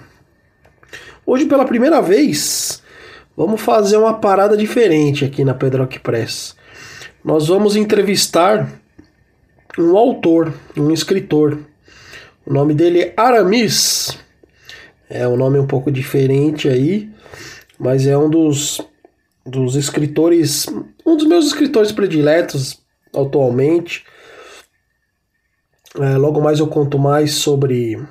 Hoje, 1.25 1.47
pela 1.47 1.65
primeira 1.65 2.03
vez, 2.03 2.83
vamos 3.35 3.59
fazer 3.59 3.97
uma 3.97 4.13
parada 4.13 4.55
diferente 4.55 5.25
aqui 5.25 5.47
na 5.47 5.55
Pedrock 5.55 5.99
Press. 6.01 6.55
Nós 7.25 7.49
vamos 7.49 7.75
entrevistar 7.75 8.71
um 9.79 9.97
autor, 9.97 10.53
um 10.77 10.91
escritor. 10.91 11.59
O 12.45 12.53
nome 12.53 12.75
dele 12.75 13.01
é 13.01 13.15
Aramis. 13.17 14.19
É 15.09 15.27
um 15.27 15.39
nome 15.39 15.59
um 15.59 15.67
pouco 15.67 15.91
diferente 15.91 16.69
aí, 16.69 17.09
mas 17.79 18.07
é 18.07 18.17
um 18.19 18.29
dos, 18.29 18.79
dos 19.43 19.75
escritores, 19.75 20.67
um 21.05 21.17
dos 21.17 21.27
meus 21.27 21.47
escritores 21.47 21.93
prediletos 21.93 22.81
atualmente. 23.15 24.05
É, 26.01 26.17
logo 26.17 26.41
mais 26.41 26.59
eu 26.59 26.67
conto 26.67 26.99
mais 26.99 27.35
sobre 27.35 28.03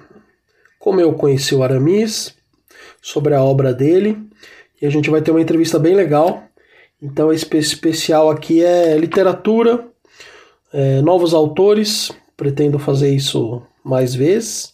como 0.79 0.99
eu 0.99 1.13
conheci 1.13 1.53
o 1.53 1.63
Aramis, 1.63 2.35
sobre 3.01 3.33
a 3.33 3.43
obra 3.43 3.73
dele, 3.73 4.17
e 4.81 4.85
a 4.85 4.89
gente 4.89 5.09
vai 5.09 5.21
ter 5.21 5.31
uma 5.31 5.41
entrevista 5.41 5.77
bem 5.77 5.95
legal. 5.95 6.43
Então, 7.01 7.31
esse 7.31 7.45
especial 7.57 8.29
aqui 8.29 8.63
é 8.63 8.97
literatura, 8.97 9.85
é, 10.73 11.01
novos 11.01 11.33
autores. 11.33 12.11
Pretendo 12.35 12.79
fazer 12.79 13.13
isso 13.13 13.61
mais 13.83 14.15
vezes, 14.15 14.73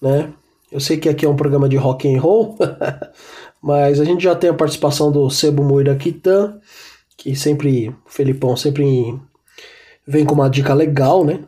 né? 0.00 0.32
Eu 0.70 0.80
sei 0.80 0.96
que 0.96 1.10
aqui 1.10 1.26
é 1.26 1.28
um 1.28 1.36
programa 1.36 1.68
de 1.68 1.76
rock 1.76 2.08
and 2.08 2.18
roll, 2.18 2.56
mas 3.60 4.00
a 4.00 4.04
gente 4.04 4.24
já 4.24 4.34
tem 4.34 4.48
a 4.48 4.54
participação 4.54 5.12
do 5.12 5.28
Sebo 5.28 5.62
Moira 5.62 5.94
Kitan, 5.94 6.58
que 7.22 7.36
sempre, 7.36 7.88
o 7.88 7.96
Felipão 8.06 8.56
sempre 8.56 8.84
vem 10.04 10.24
com 10.24 10.34
uma 10.34 10.50
dica 10.50 10.74
legal, 10.74 11.24
né? 11.24 11.44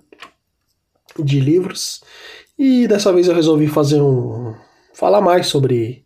de 1.22 1.41
livros. 1.41 2.03
E 2.58 2.89
dessa 2.89 3.12
vez 3.12 3.28
eu 3.28 3.34
resolvi 3.34 3.67
fazer 3.67 4.00
um 4.00 4.55
falar 4.92 5.20
mais 5.20 5.47
sobre 5.47 6.05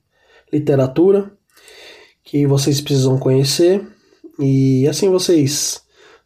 literatura 0.53 1.31
que 2.25 2.47
vocês 2.47 2.81
precisam 2.81 3.19
conhecer 3.19 3.87
e 4.39 4.87
assim 4.89 5.11
vocês 5.11 5.83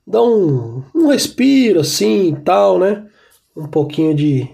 dão 0.06 0.32
um, 0.32 0.84
um 0.94 1.08
respiro 1.08 1.80
assim, 1.80 2.34
tal, 2.44 2.78
né? 2.78 3.06
Um 3.56 3.66
pouquinho 3.66 4.14
de 4.14 4.48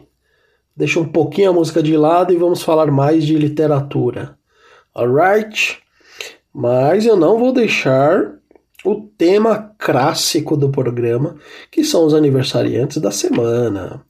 deixa 0.77 1.00
um 1.00 1.09
pouquinho 1.09 1.50
a 1.50 1.53
música 1.53 1.83
de 1.83 1.97
lado 1.97 2.33
e 2.33 2.36
vamos 2.36 2.62
falar 2.62 2.91
mais 2.91 3.25
de 3.25 3.36
literatura. 3.36 4.39
Alright? 4.94 5.78
Mas 6.53 7.05
eu 7.05 7.16
não 7.16 7.39
vou 7.39 7.53
deixar 7.53 8.38
o 8.84 9.03
tema 9.17 9.75
clássico 9.79 10.57
do 10.57 10.71
programa, 10.71 11.37
que 11.71 11.84
são 11.84 12.05
os 12.05 12.15
aniversariantes 12.15 12.98
da 12.98 13.11
semana. 13.11 14.05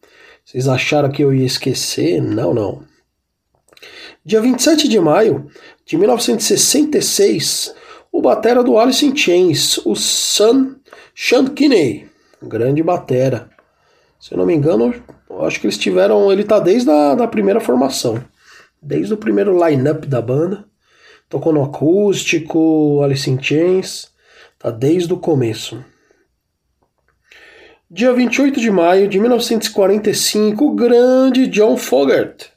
Vocês 0.45 0.69
acharam 0.69 1.11
que 1.11 1.23
eu 1.23 1.33
ia 1.33 1.47
esquecer? 1.47 2.21
Não, 2.23 2.55
não. 2.55 2.83
Dia 4.25 4.41
27 4.41 4.89
de 4.89 5.01
maio 5.01 5.47
de 5.87 5.97
1966, 5.97 7.75
o 8.13 8.21
batera 8.21 8.63
do 8.63 8.79
Alice 8.79 9.05
in 9.05 9.17
Chains, 9.17 9.79
o 9.87 9.95
Sam 9.95 10.77
Sean 11.15 11.47
Kinney, 11.47 12.09
grande 12.41 12.83
batera. 12.83 13.51
Se 14.21 14.33
eu 14.33 14.39
não 14.39 14.47
me 14.47 14.55
engano, 14.55 14.95
acho 15.41 15.61
que 15.61 15.67
eles 15.67 15.77
tiveram, 15.77 16.31
ele 16.31 16.45
tá 16.45 16.61
desde 16.61 16.89
a 16.91 17.15
da 17.15 17.27
primeira 17.27 17.59
formação, 17.59 18.23
desde 18.81 19.15
o 19.15 19.17
primeiro 19.17 19.59
line-up 19.67 20.07
da 20.07 20.23
banda. 20.23 20.65
Tocou 21.29 21.53
no 21.53 21.65
acústico, 21.65 23.03
Alice 23.03 23.29
in 23.29 23.43
Chains, 23.43 24.13
tá 24.59 24.71
desde 24.71 25.13
o 25.13 25.19
começo. 25.19 25.85
Dia 27.91 28.13
28 28.13 28.61
de 28.61 28.71
maio 28.71 29.09
de 29.09 29.19
1945, 29.19 30.65
o 30.65 30.75
grande 30.75 31.47
John 31.47 31.77
Fogerty, 31.77 32.51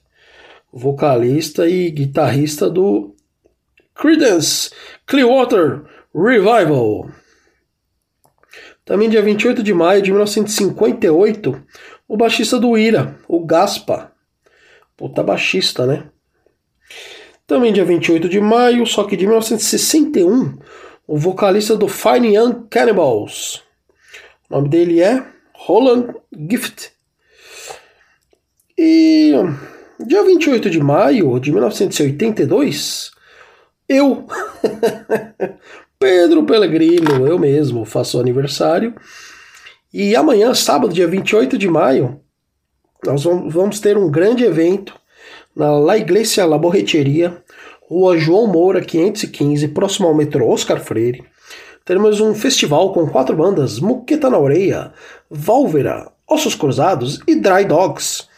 vocalista 0.73 1.69
e 1.69 1.89
guitarrista 1.89 2.69
do 2.69 3.15
Creedence 3.95 4.71
Clearwater 5.05 5.83
Revival. 6.13 7.09
Também 8.83 9.09
dia 9.09 9.21
28 9.21 9.63
de 9.63 9.73
maio 9.73 10.01
de 10.01 10.11
1958, 10.11 11.63
o 12.07 12.17
baixista 12.17 12.59
do 12.59 12.77
Ira, 12.77 13.17
o 13.27 13.45
Gaspa. 13.45 14.11
Puta 14.97 15.23
baixista, 15.23 15.85
né? 15.85 16.09
Também 17.47 17.71
dia 17.71 17.85
28 17.85 18.27
de 18.27 18.41
maio, 18.41 18.85
só 18.85 19.05
que 19.05 19.15
de 19.15 19.25
1961, 19.25 20.57
o 21.11 21.17
vocalista 21.17 21.75
do 21.75 21.89
Fine 21.89 22.37
Young 22.37 22.67
Cannibals. 22.69 23.61
O 24.49 24.55
nome 24.55 24.69
dele 24.69 25.01
é 25.01 25.21
Roland 25.53 26.15
Gift. 26.49 26.89
E 28.77 29.33
dia 29.99 30.23
28 30.23 30.69
de 30.69 30.79
maio 30.79 31.37
de 31.37 31.51
1982, 31.51 33.11
eu, 33.89 34.25
Pedro 35.99 36.45
Pellegrino, 36.45 37.27
eu 37.27 37.37
mesmo, 37.37 37.83
faço 37.83 38.17
aniversário. 38.17 38.95
E 39.93 40.15
amanhã, 40.15 40.53
sábado, 40.53 40.93
dia 40.93 41.09
28 41.09 41.57
de 41.57 41.67
maio, 41.67 42.21
nós 43.05 43.25
vamos 43.25 43.81
ter 43.81 43.97
um 43.97 44.09
grande 44.09 44.45
evento 44.45 44.97
na 45.53 45.77
La 45.77 45.97
Iglesia 45.97 46.45
La 46.45 46.57
Borreteria, 46.57 47.43
Rua 47.91 48.17
João 48.17 48.47
Moura, 48.47 48.79
515, 48.79 49.67
próximo 49.67 50.07
ao 50.07 50.15
metrô 50.15 50.47
Oscar 50.47 50.79
Freire 50.79 51.25
teremos 51.83 52.21
um 52.21 52.33
festival 52.33 52.93
com 52.93 53.05
quatro 53.05 53.35
bandas: 53.35 53.81
Muqueta 53.81 54.29
na 54.29 54.39
Orelha, 54.39 54.93
Válvera, 55.29 56.09
Ossos 56.25 56.55
Cruzados 56.55 57.19
e 57.27 57.35
Dry 57.35 57.65
Dogs. 57.65 58.29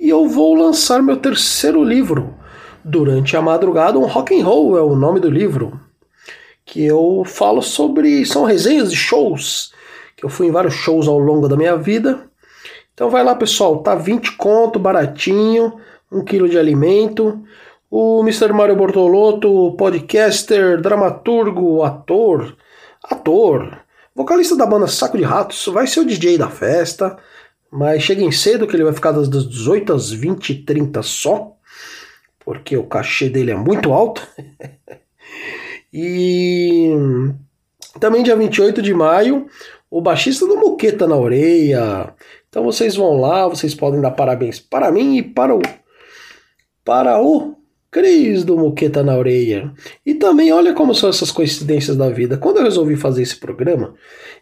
E 0.00 0.08
eu 0.08 0.26
vou 0.26 0.54
lançar 0.54 1.00
meu 1.00 1.16
terceiro 1.16 1.84
livro. 1.84 2.34
Durante 2.84 3.36
a 3.36 3.42
madrugada, 3.42 3.96
um 3.96 4.06
rock 4.06 4.40
and 4.40 4.44
roll 4.44 4.76
é 4.76 4.82
o 4.82 4.96
nome 4.96 5.20
do 5.20 5.30
livro. 5.30 5.80
Que 6.64 6.84
eu 6.84 7.22
falo 7.24 7.62
sobre. 7.62 8.26
são 8.26 8.42
resenhas 8.42 8.90
de 8.90 8.96
shows. 8.96 9.72
Que 10.16 10.24
eu 10.24 10.28
fui 10.28 10.48
em 10.48 10.52
vários 10.52 10.74
shows 10.74 11.06
ao 11.06 11.18
longo 11.18 11.46
da 11.46 11.56
minha 11.56 11.76
vida. 11.76 12.28
Então 12.92 13.08
vai 13.08 13.22
lá, 13.22 13.36
pessoal, 13.36 13.78
tá 13.84 13.94
20 13.94 14.36
conto, 14.36 14.80
baratinho, 14.80 15.74
um 16.10 16.24
quilo 16.24 16.48
de 16.48 16.58
alimento. 16.58 17.40
O 17.98 18.20
Mr. 18.20 18.52
Mario 18.52 18.76
Bortolotto, 18.76 19.74
podcaster, 19.78 20.78
dramaturgo, 20.78 21.82
ator, 21.82 22.54
ator, 23.02 23.78
vocalista 24.14 24.54
da 24.54 24.66
banda 24.66 24.86
Saco 24.86 25.16
de 25.16 25.24
Ratos, 25.24 25.64
vai 25.68 25.86
ser 25.86 26.00
o 26.00 26.04
DJ 26.04 26.36
da 26.36 26.50
festa, 26.50 27.16
mas 27.72 28.02
cheguem 28.02 28.30
cedo 28.30 28.66
que 28.66 28.76
ele 28.76 28.84
vai 28.84 28.92
ficar 28.92 29.12
das 29.12 29.30
18 29.30 29.94
às 29.94 30.10
20 30.10 30.50
e 30.50 30.54
30 30.56 31.02
só, 31.02 31.56
porque 32.44 32.76
o 32.76 32.84
cachê 32.84 33.30
dele 33.30 33.52
é 33.52 33.56
muito 33.56 33.90
alto. 33.94 34.20
e 35.90 36.90
também 37.98 38.22
dia 38.22 38.36
28 38.36 38.82
de 38.82 38.92
maio, 38.92 39.46
o 39.90 40.02
baixista 40.02 40.46
do 40.46 40.58
Moqueta 40.58 41.06
na 41.06 41.16
Orelha. 41.16 42.12
Então 42.50 42.62
vocês 42.62 42.94
vão 42.94 43.18
lá, 43.18 43.48
vocês 43.48 43.74
podem 43.74 44.02
dar 44.02 44.10
parabéns 44.10 44.60
para 44.60 44.92
mim 44.92 45.16
e 45.16 45.22
para 45.22 45.54
o 45.56 45.62
para 46.84 47.18
o 47.22 47.56
Cris 47.96 48.44
do 48.44 48.58
Moqueta 48.58 49.02
na 49.02 49.16
orelha. 49.16 49.72
E 50.04 50.12
também 50.12 50.52
olha 50.52 50.74
como 50.74 50.94
são 50.94 51.08
essas 51.08 51.30
coincidências 51.30 51.96
da 51.96 52.10
vida. 52.10 52.36
Quando 52.36 52.58
eu 52.58 52.64
resolvi 52.64 52.94
fazer 52.94 53.22
esse 53.22 53.36
programa, 53.36 53.94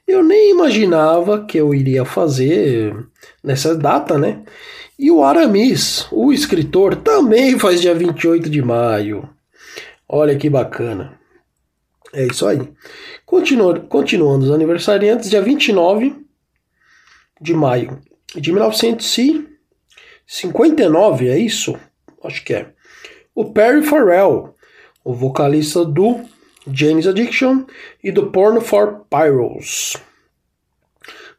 eu 0.08 0.24
nem 0.24 0.50
imaginava 0.50 1.44
que 1.44 1.56
eu 1.56 1.72
iria 1.72 2.04
fazer 2.04 2.92
nessa 3.44 3.76
data, 3.76 4.18
né? 4.18 4.42
E 4.98 5.08
o 5.08 5.22
Aramis, 5.22 6.08
o 6.10 6.32
escritor, 6.32 6.96
também 6.96 7.56
faz 7.56 7.80
dia 7.80 7.94
28 7.94 8.50
de 8.50 8.60
maio. 8.60 9.28
Olha 10.08 10.34
que 10.34 10.50
bacana. 10.50 11.16
É 12.12 12.26
isso 12.26 12.48
aí. 12.48 12.58
Continua, 13.24 13.78
continuando 13.78 14.46
os 14.46 14.50
aniversariantes, 14.50 15.30
dia 15.30 15.40
29 15.40 16.12
de 17.40 17.54
maio 17.54 18.00
de 18.34 18.50
1959, 18.50 21.28
é 21.28 21.38
isso? 21.38 21.78
Acho 22.24 22.44
que 22.44 22.52
é 22.52 22.73
o 23.34 23.46
Perry 23.46 23.82
Farrell, 23.82 24.54
o 25.04 25.12
vocalista 25.12 25.84
do 25.84 26.20
James 26.66 27.06
Addiction 27.06 27.64
e 28.02 28.12
do 28.12 28.30
Porno 28.30 28.60
for 28.60 29.04
Pyros. 29.10 29.96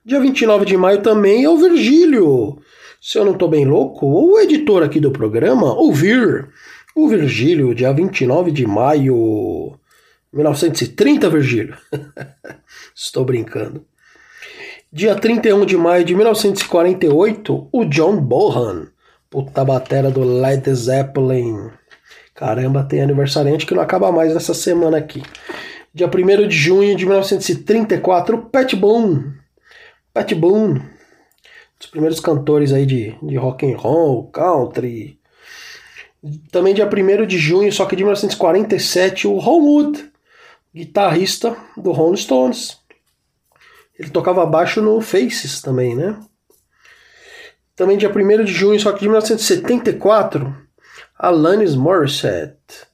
Dia 0.03 0.19
29 0.19 0.65
de 0.65 0.77
maio 0.77 1.01
também 1.01 1.43
é 1.43 1.49
o 1.49 1.57
Virgílio. 1.57 2.59
Se 3.01 3.17
eu 3.17 3.25
não 3.25 3.33
estou 3.33 3.47
bem 3.47 3.65
louco, 3.65 4.05
o 4.05 4.39
editor 4.39 4.83
aqui 4.83 4.99
do 4.99 5.11
programa, 5.11 5.73
o 5.73 5.91
Vir, 5.91 6.49
o 6.95 7.07
Virgílio, 7.07 7.73
dia 7.73 7.91
29 7.91 8.51
de 8.51 8.67
maio, 8.67 9.79
1930, 10.31 11.29
Virgílio. 11.29 11.77
Estou 12.93 13.25
brincando. 13.25 13.85
Dia 14.91 15.15
31 15.15 15.65
de 15.65 15.75
maio 15.75 16.05
de 16.05 16.15
1948, 16.15 17.69
o 17.71 17.85
John 17.85 18.17
Bohan, 18.17 18.87
puta 19.29 19.65
batera 19.65 20.09
do 20.09 20.23
Led 20.23 20.73
Zeppelin. 20.73 21.71
Caramba, 22.35 22.83
tem 22.83 23.01
aniversariante 23.01 23.65
que 23.65 23.73
não 23.73 23.81
acaba 23.81 24.11
mais 24.11 24.33
nessa 24.33 24.53
semana 24.53 24.97
aqui. 24.97 25.23
Dia 25.93 26.07
1 26.07 26.47
de 26.47 26.55
junho 26.55 26.95
de 26.95 27.05
1934, 27.05 28.49
Pat 28.51 28.75
Boone 28.75 29.35
Pat 30.15 30.33
Boone, 30.33 30.79
um 30.79 30.83
dos 31.77 31.89
primeiros 31.89 32.21
cantores 32.21 32.71
aí 32.71 32.85
de, 32.85 33.13
de 33.21 33.35
rock 33.35 33.69
and 33.69 33.75
roll, 33.75 34.27
country. 34.27 35.19
Também 36.49 36.73
dia 36.73 36.87
1 36.87 37.25
de 37.25 37.37
junho, 37.37 37.69
só 37.73 37.85
que 37.85 37.97
de 37.97 38.03
1947, 38.03 39.27
o 39.27 39.37
Ron 39.37 39.91
guitarrista 40.73 41.53
do 41.75 41.91
Rolling 41.91 42.15
Stones. 42.15 42.79
Ele 43.99 44.09
tocava 44.09 44.45
baixo 44.45 44.81
no 44.81 45.01
Faces 45.01 45.61
também, 45.61 45.93
né? 45.93 46.17
Também 47.75 47.97
dia 47.97 48.09
1 48.09 48.45
de 48.45 48.53
junho, 48.53 48.79
só 48.79 48.93
que 48.93 49.01
de 49.01 49.09
1974, 49.09 50.55
Alanis 51.17 51.75
Morissette. 51.75 52.85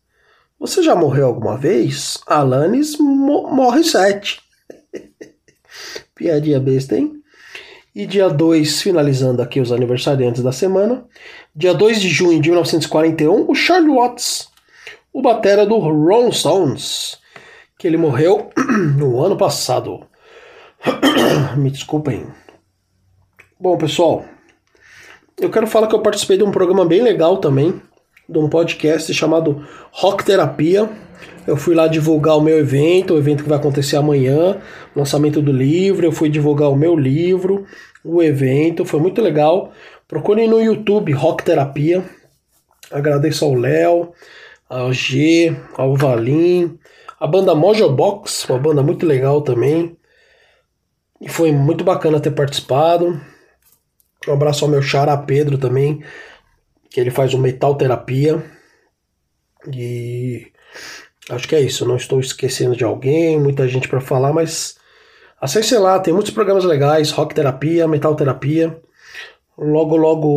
Você 0.59 0.83
já 0.83 0.95
morreu 0.95 1.25
alguma 1.25 1.57
vez? 1.57 2.19
Alanis 2.27 2.95
Mo 2.99 3.49
Morissette. 3.49 4.39
Piadinha 6.13 6.59
besta, 6.59 6.95
hein? 6.95 7.19
E 7.95 8.05
dia 8.05 8.29
2, 8.29 8.83
finalizando 8.83 9.41
aqui 9.41 9.59
os 9.59 9.71
aniversariantes 9.71 10.43
da 10.43 10.51
semana. 10.51 11.03
Dia 11.55 11.73
2 11.73 11.99
de 11.99 12.09
junho 12.09 12.39
de 12.39 12.49
1941, 12.49 13.49
o 13.49 13.55
Charlie 13.55 13.91
Watts, 13.91 14.47
o 15.11 15.19
batera 15.19 15.65
do 15.65 15.79
Rolling 15.79 16.31
Stones, 16.31 17.17
que 17.79 17.87
ele 17.87 17.97
morreu 17.97 18.51
no 18.97 19.19
ano 19.19 19.35
passado. 19.35 20.05
Me 21.57 21.71
desculpem. 21.71 22.27
Bom, 23.59 23.77
pessoal, 23.79 24.25
eu 25.39 25.49
quero 25.49 25.65
falar 25.65 25.87
que 25.87 25.95
eu 25.95 26.03
participei 26.03 26.37
de 26.37 26.43
um 26.43 26.51
programa 26.51 26.85
bem 26.85 27.01
legal 27.01 27.37
também, 27.37 27.81
de 28.31 28.39
um 28.39 28.49
podcast 28.49 29.13
chamado 29.13 29.63
Rock 29.91 30.23
Terapia 30.23 30.89
eu 31.45 31.57
fui 31.57 31.73
lá 31.73 31.87
divulgar 31.87 32.37
o 32.37 32.41
meu 32.41 32.59
evento, 32.59 33.13
o 33.13 33.17
evento 33.17 33.43
que 33.43 33.49
vai 33.49 33.57
acontecer 33.57 33.95
amanhã, 33.95 34.61
lançamento 34.95 35.41
do 35.41 35.51
livro. 35.51 36.05
Eu 36.05 36.11
fui 36.11 36.29
divulgar 36.29 36.69
o 36.69 36.75
meu 36.75 36.95
livro, 36.95 37.65
o 38.03 38.21
evento, 38.21 38.85
foi 38.85 38.99
muito 38.99 39.21
legal. 39.21 39.71
Procurem 40.07 40.47
no 40.47 40.61
YouTube 40.61 41.11
Rock 41.13 41.43
Terapia. 41.43 42.03
Agradeço 42.91 43.45
ao 43.45 43.55
Léo, 43.55 44.11
ao 44.69 44.93
G, 44.93 45.55
ao 45.75 45.95
Valim, 45.95 46.77
a 47.19 47.25
banda 47.25 47.55
Mojo 47.55 47.89
Box, 47.89 48.45
uma 48.49 48.59
banda 48.59 48.83
muito 48.83 49.05
legal 49.05 49.41
também. 49.41 49.97
E 51.19 51.29
foi 51.29 51.51
muito 51.51 51.83
bacana 51.83 52.19
ter 52.19 52.31
participado. 52.31 53.19
Um 54.27 54.33
abraço 54.33 54.63
ao 54.63 54.69
meu 54.69 54.81
xará 54.81 55.17
Pedro 55.17 55.57
também, 55.57 56.03
que 56.91 56.99
ele 56.99 57.09
faz 57.09 57.33
o 57.33 57.39
Metal 57.39 57.73
Terapia. 57.75 58.43
E 59.73 60.51
Acho 61.29 61.47
que 61.47 61.55
é 61.55 61.61
isso. 61.61 61.85
Não 61.85 61.95
estou 61.95 62.19
esquecendo 62.19 62.75
de 62.75 62.83
alguém, 62.83 63.39
muita 63.39 63.67
gente 63.67 63.87
para 63.87 64.01
falar, 64.01 64.33
mas 64.33 64.75
acesse 65.39 65.77
lá, 65.77 65.99
tem 65.99 66.13
muitos 66.13 66.31
programas 66.31 66.63
legais, 66.65 67.11
rock 67.11 67.35
terapia, 67.35 67.87
metal 67.87 68.15
terapia. 68.15 68.81
Logo, 69.57 69.95
logo 69.95 70.27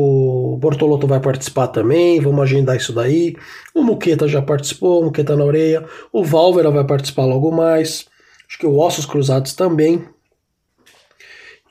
o 0.55 0.57
Bortoloto 0.59 1.07
vai 1.07 1.21
participar 1.21 1.69
também, 1.69 2.21
vamos 2.21 2.43
agendar 2.43 2.77
isso 2.77 2.93
daí. 2.93 3.35
O 3.75 3.83
Muqueta 3.83 4.29
já 4.29 4.43
participou, 4.43 5.01
o 5.01 5.05
Muqueta 5.05 5.37
na 5.37 5.45
orelha. 5.45 5.85
O 6.13 6.23
Valvera 6.23 6.71
vai 6.71 6.85
participar 6.85 7.25
logo 7.25 7.51
mais. 7.51 8.07
Acho 8.47 8.59
que 8.59 8.67
o 8.67 8.77
Ossos 8.79 9.07
Cruzados 9.07 9.55
também. 9.55 10.05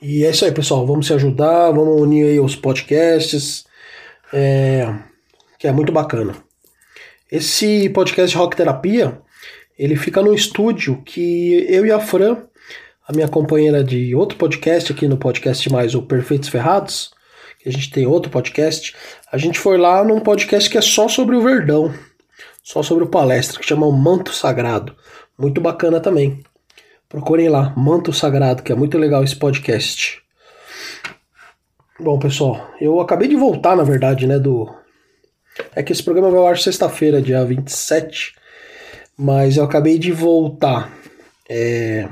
E 0.02 0.24
é 0.24 0.30
isso 0.30 0.44
aí, 0.44 0.52
pessoal. 0.52 0.86
Vamos 0.86 1.06
se 1.06 1.14
ajudar, 1.14 1.70
vamos 1.70 2.00
unir 2.00 2.26
aí 2.26 2.40
os 2.40 2.56
podcasts, 2.56 3.64
é, 4.34 4.92
que 5.60 5.68
é 5.68 5.72
muito 5.72 5.92
bacana. 5.92 6.34
Esse 7.30 7.88
podcast 7.90 8.36
Rock 8.36 8.56
Terapia, 8.56 9.20
ele 9.78 9.94
fica 9.94 10.20
no 10.20 10.34
estúdio 10.34 11.00
que 11.04 11.64
eu 11.68 11.86
e 11.86 11.92
a 11.92 12.00
Fran, 12.00 12.38
a 13.06 13.12
minha 13.12 13.28
companheira 13.28 13.84
de 13.84 14.12
outro 14.14 14.36
podcast 14.36 14.92
aqui 14.92 15.06
no 15.06 15.16
podcast 15.16 15.70
mais 15.70 15.94
o 15.94 16.02
Perfeitos 16.02 16.48
Ferrados, 16.48 17.12
que 17.60 17.68
a 17.68 17.72
gente 17.72 17.90
tem 17.90 18.06
outro 18.06 18.30
podcast, 18.30 18.94
a 19.30 19.38
gente 19.38 19.58
foi 19.58 19.78
lá 19.78 20.02
num 20.02 20.18
podcast 20.18 20.68
que 20.68 20.78
é 20.78 20.82
só 20.82 21.06
sobre 21.06 21.36
o 21.36 21.42
Verdão, 21.42 21.94
só 22.60 22.82
sobre 22.82 23.04
o 23.04 23.08
palestra, 23.08 23.60
que 23.60 23.66
chama 23.66 23.86
o 23.86 23.92
Manto 23.92 24.32
Sagrado. 24.32 24.96
Muito 25.38 25.60
bacana 25.60 26.00
também. 26.00 26.42
Procurem 27.08 27.48
lá, 27.48 27.72
Manto 27.76 28.12
Sagrado, 28.12 28.64
que 28.64 28.72
é 28.72 28.74
muito 28.74 28.98
legal 28.98 29.22
esse 29.22 29.36
podcast. 29.36 30.23
Bom, 32.00 32.18
pessoal, 32.18 32.70
eu 32.80 33.00
acabei 33.00 33.28
de 33.28 33.36
voltar, 33.36 33.76
na 33.76 33.84
verdade, 33.84 34.26
né, 34.26 34.36
do 34.36 34.68
é 35.76 35.80
que 35.80 35.92
esse 35.92 36.02
programa 36.02 36.28
vai 36.28 36.40
ao 36.40 36.48
ar 36.48 36.58
sexta-feira, 36.58 37.22
dia 37.22 37.44
27, 37.44 38.34
mas 39.16 39.56
eu 39.56 39.62
acabei 39.62 39.96
de 39.96 40.10
voltar. 40.10 40.92
É, 41.48 42.08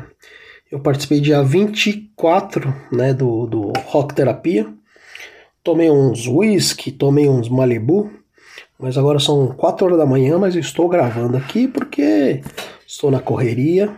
eu 0.70 0.78
participei 0.78 1.20
dia 1.20 1.42
24 1.42 2.72
né, 2.92 3.12
do, 3.12 3.46
do 3.46 3.72
Rock 3.86 4.14
Terapia. 4.14 4.72
Tomei 5.64 5.90
uns 5.90 6.28
whisky, 6.28 6.92
tomei 6.92 7.28
uns 7.28 7.48
Malibu, 7.48 8.08
mas 8.78 8.96
agora 8.96 9.18
são 9.18 9.48
4 9.48 9.84
horas 9.84 9.98
da 9.98 10.06
manhã, 10.06 10.38
mas 10.38 10.54
eu 10.54 10.60
estou 10.60 10.88
gravando 10.88 11.36
aqui 11.36 11.66
porque 11.66 12.40
estou 12.86 13.10
na 13.10 13.18
correria. 13.18 13.92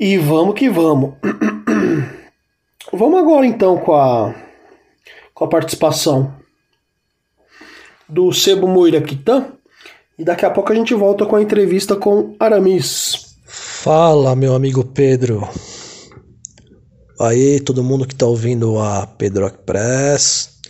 E 0.00 0.16
vamos 0.16 0.54
que 0.54 0.70
vamos. 0.70 1.12
vamos 2.90 3.18
agora 3.18 3.44
então 3.44 3.76
com 3.76 3.94
a, 3.94 4.34
com 5.42 5.44
a 5.44 5.48
participação 5.48 6.32
do 8.08 8.32
Sebo 8.32 8.68
Moiraquitã. 8.68 9.48
E 10.16 10.24
daqui 10.24 10.44
a 10.44 10.50
pouco 10.50 10.72
a 10.72 10.74
gente 10.74 10.94
volta 10.94 11.26
com 11.26 11.34
a 11.34 11.42
entrevista 11.42 11.96
com 11.96 12.36
Aramis. 12.38 13.34
Fala, 13.44 14.36
meu 14.36 14.54
amigo 14.54 14.84
Pedro. 14.84 15.48
Aí, 17.18 17.60
todo 17.60 17.82
mundo 17.82 18.06
que 18.06 18.14
tá 18.14 18.26
ouvindo 18.26 18.78
a 18.78 19.06
Pedro 19.06 19.50
Press, 19.66 20.60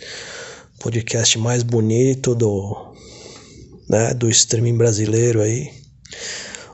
podcast 0.79 1.37
mais 1.37 1.61
bonito 1.61 2.33
do, 2.33 2.93
né, 3.87 4.13
do 4.13 4.29
streaming 4.29 4.77
brasileiro 4.77 5.41
aí. 5.41 5.69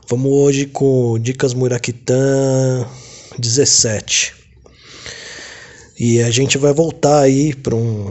Vamos 0.08 0.32
hoje 0.32 0.66
com 0.66 1.18
Dicas 1.18 1.54
Muraquitã 1.54 2.86
17. 3.38 4.39
E 6.00 6.22
a 6.22 6.30
gente 6.30 6.56
vai 6.56 6.72
voltar 6.72 7.20
aí 7.20 7.54
para 7.54 7.74
um 7.76 8.10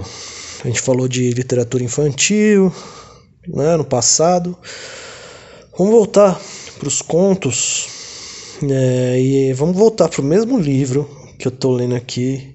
a 0.63 0.67
gente 0.67 0.79
falou 0.79 1.07
de 1.07 1.31
literatura 1.31 1.83
infantil 1.83 2.71
né, 3.47 3.75
no 3.77 3.83
passado. 3.83 4.55
Vamos 5.75 5.93
voltar 5.93 6.39
para 6.77 6.87
os 6.87 7.01
contos 7.01 7.87
é, 8.61 9.19
e 9.19 9.53
vamos 9.53 9.75
voltar 9.75 10.07
para 10.07 10.21
o 10.21 10.23
mesmo 10.23 10.59
livro 10.59 11.09
que 11.39 11.47
eu 11.47 11.49
estou 11.49 11.71
lendo 11.71 11.95
aqui. 11.95 12.53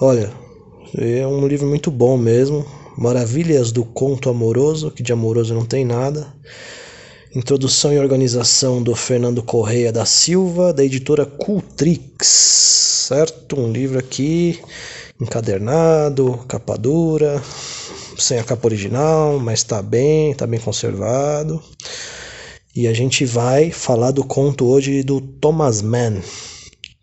Olha, 0.00 0.32
é 0.96 1.26
um 1.26 1.44
livro 1.48 1.66
muito 1.66 1.90
bom 1.90 2.16
mesmo. 2.16 2.64
Maravilhas 2.96 3.72
do 3.72 3.84
Conto 3.84 4.30
Amoroso, 4.30 4.92
que 4.92 5.02
de 5.02 5.12
amoroso 5.12 5.54
não 5.54 5.64
tem 5.64 5.84
nada. 5.84 6.32
Introdução 7.34 7.92
e 7.92 7.98
organização 7.98 8.80
do 8.80 8.94
Fernando 8.94 9.42
Correia 9.42 9.90
da 9.90 10.04
Silva, 10.04 10.72
da 10.72 10.84
editora 10.84 11.26
Cultrix, 11.26 12.91
certo? 13.12 13.60
Um 13.60 13.70
livro 13.70 13.98
aqui 13.98 14.58
encadernado, 15.20 16.42
capa 16.48 16.78
dura, 16.78 17.42
sem 18.16 18.38
a 18.38 18.44
capa 18.44 18.66
original, 18.66 19.38
mas 19.38 19.58
está 19.58 19.82
bem, 19.82 20.30
está 20.30 20.46
bem 20.46 20.58
conservado. 20.58 21.62
E 22.74 22.88
a 22.88 22.94
gente 22.94 23.26
vai 23.26 23.70
falar 23.70 24.12
do 24.12 24.24
conto 24.24 24.64
hoje 24.64 25.02
do 25.02 25.20
Thomas 25.20 25.82
Mann, 25.82 26.22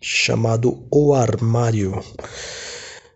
chamado 0.00 0.84
O 0.90 1.14
Armário. 1.14 2.02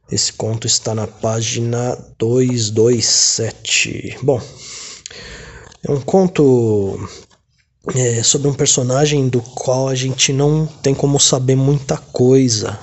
Esse 0.08 0.32
conto 0.32 0.68
está 0.68 0.94
na 0.94 1.08
página 1.08 1.98
227. 2.16 4.18
Bom, 4.22 4.40
é 5.82 5.90
um 5.90 6.00
conto 6.00 6.96
é, 7.92 8.22
sobre 8.22 8.48
um 8.48 8.54
personagem 8.54 9.28
do 9.28 9.42
qual 9.42 9.88
a 9.88 9.94
gente 9.94 10.32
não 10.32 10.66
tem 10.66 10.94
como 10.94 11.18
saber 11.18 11.56
muita 11.56 11.96
coisa. 11.96 12.78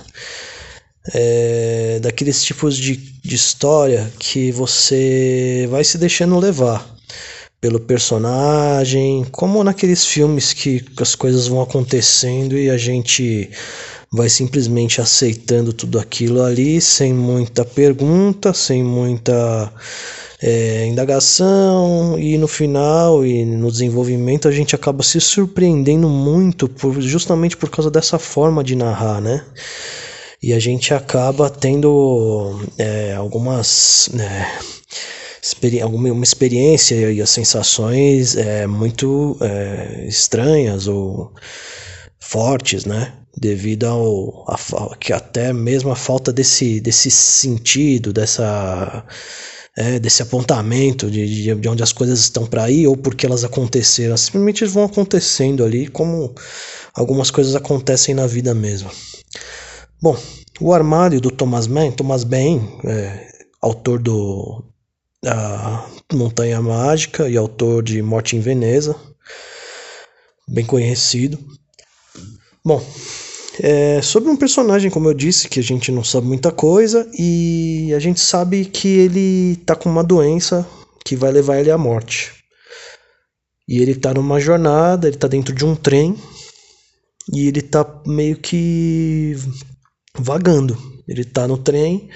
É, 1.14 2.00
daqueles 2.02 2.44
tipos 2.44 2.78
de, 2.78 2.96
de 2.96 3.36
história 3.36 4.12
que 4.20 4.52
você 4.52 5.68
vai 5.72 5.84
se 5.84 5.98
deixando 5.98 6.38
levar 6.38 6.88
pelo 7.60 7.80
personagem, 7.80 9.26
como 9.32 9.64
naqueles 9.64 10.06
filmes 10.06 10.54
que 10.54 10.84
as 11.00 11.16
coisas 11.16 11.48
vão 11.48 11.62
acontecendo 11.62 12.58
e 12.58 12.70
a 12.70 12.78
gente 12.78 13.50
vai 14.12 14.30
simplesmente 14.30 15.00
aceitando 15.00 15.72
tudo 15.72 16.00
aquilo 16.00 16.44
ali, 16.44 16.82
sem 16.82 17.14
muita 17.14 17.64
pergunta, 17.64 18.54
sem 18.54 18.84
muita 18.84 19.72
é, 20.42 20.88
indagação, 20.88 22.18
e 22.18 22.38
no 22.38 22.48
final 22.48 23.24
e 23.24 23.46
no 23.46 23.72
desenvolvimento 23.72 24.48
a 24.48 24.52
gente 24.52 24.74
acaba 24.76 25.04
se 25.04 25.22
surpreendendo 25.22 26.10
muito, 26.10 26.68
por, 26.68 27.00
justamente 27.00 27.56
por 27.56 27.70
causa 27.70 27.92
dessa 27.92 28.18
forma 28.18 28.64
de 28.64 28.76
narrar, 28.76 29.22
né? 29.22 29.46
E 30.42 30.54
a 30.54 30.60
gente 30.60 30.94
acaba 30.94 31.50
tendo 31.50 32.60
é, 32.78 33.14
algumas. 33.14 34.10
É, 34.20 34.82
uma 35.86 36.24
experiência 36.24 37.12
e 37.12 37.22
as 37.22 37.30
sensações 37.30 38.36
é, 38.36 38.68
muito 38.68 39.38
é, 39.42 40.06
estranhas 40.08 40.88
ou 40.88 41.32
fortes, 42.20 42.86
né? 42.86 43.14
Devido 43.36 43.86
ao 43.86 44.46
a, 44.48 44.96
que 44.98 45.14
até 45.14 45.54
mesmo 45.54 45.92
a 45.92 45.96
falta 45.96 46.32
desse, 46.34 46.80
desse 46.80 47.12
sentido, 47.12 48.14
dessa 48.14 49.06
é, 49.78 50.00
desse 50.00 50.22
apontamento 50.22 51.10
de, 51.10 51.56
de 51.56 51.70
onde 51.70 51.84
as 51.84 51.94
coisas 51.94 52.20
estão 52.20 52.46
para 52.46 52.70
ir 52.70 52.88
ou 52.88 52.98
porque 52.98 53.26
elas 53.26 53.44
aconteceram, 53.44 54.18
simplesmente 54.18 54.66
vão 54.66 54.84
acontecendo 54.84 55.64
ali, 55.64 55.88
como 55.88 56.36
algumas 56.94 57.32
coisas 57.32 57.56
acontecem 57.56 58.14
na 58.14 58.28
vida 58.28 58.54
mesmo. 58.54 58.92
Bom, 60.02 60.18
o 60.60 60.74
armário 60.74 61.22
do 61.22 61.32
Thomas 61.32 61.68
Mann, 61.68 61.92
Thomas 61.92 62.24
Bain, 62.24 62.80
é, 62.86 63.28
autor 63.62 64.00
do 64.00 64.64
a 65.26 65.88
Montanha 66.12 66.60
Mágica 66.62 67.30
e 67.30 67.38
autor 67.38 67.84
de 67.84 68.02
Morte 68.02 68.36
em 68.36 68.40
Veneza, 68.40 68.96
bem 70.48 70.66
conhecido. 70.66 71.38
Bom, 72.66 72.84
é 73.64 74.02
sobre 74.02 74.32
um 74.32 74.36
personagem, 74.36 74.90
como 74.90 75.08
eu 75.08 75.14
disse, 75.14 75.48
que 75.48 75.60
a 75.60 75.64
gente 75.64 75.92
não 75.92 76.04
sabe 76.04 76.26
muita 76.26 76.52
coisa 76.52 77.08
e 77.14 77.94
a 77.96 78.00
gente 78.00 78.20
sabe 78.20 78.66
que 78.66 78.88
ele 78.88 79.56
tá 79.58 79.76
com 79.76 79.88
uma 79.88 80.04
doença 80.04 80.68
que 81.06 81.16
vai 81.16 81.32
levar 81.32 81.60
ele 81.60 81.70
à 81.70 81.78
morte. 81.78 82.32
E 83.70 83.80
ele 83.80 83.94
tá 83.94 84.16
numa 84.16 84.40
jornada, 84.40 85.08
ele 85.08 85.18
tá 85.18 85.28
dentro 85.28 85.54
de 85.54 85.64
um 85.64 85.76
trem 85.76 86.18
e 87.32 87.48
ele 87.48 87.62
tá 87.62 87.86
meio 88.08 88.36
que 88.38 89.38
vagando. 90.18 90.76
Ele 91.08 91.24
tá 91.24 91.48
no 91.48 91.58
trem 91.58 92.10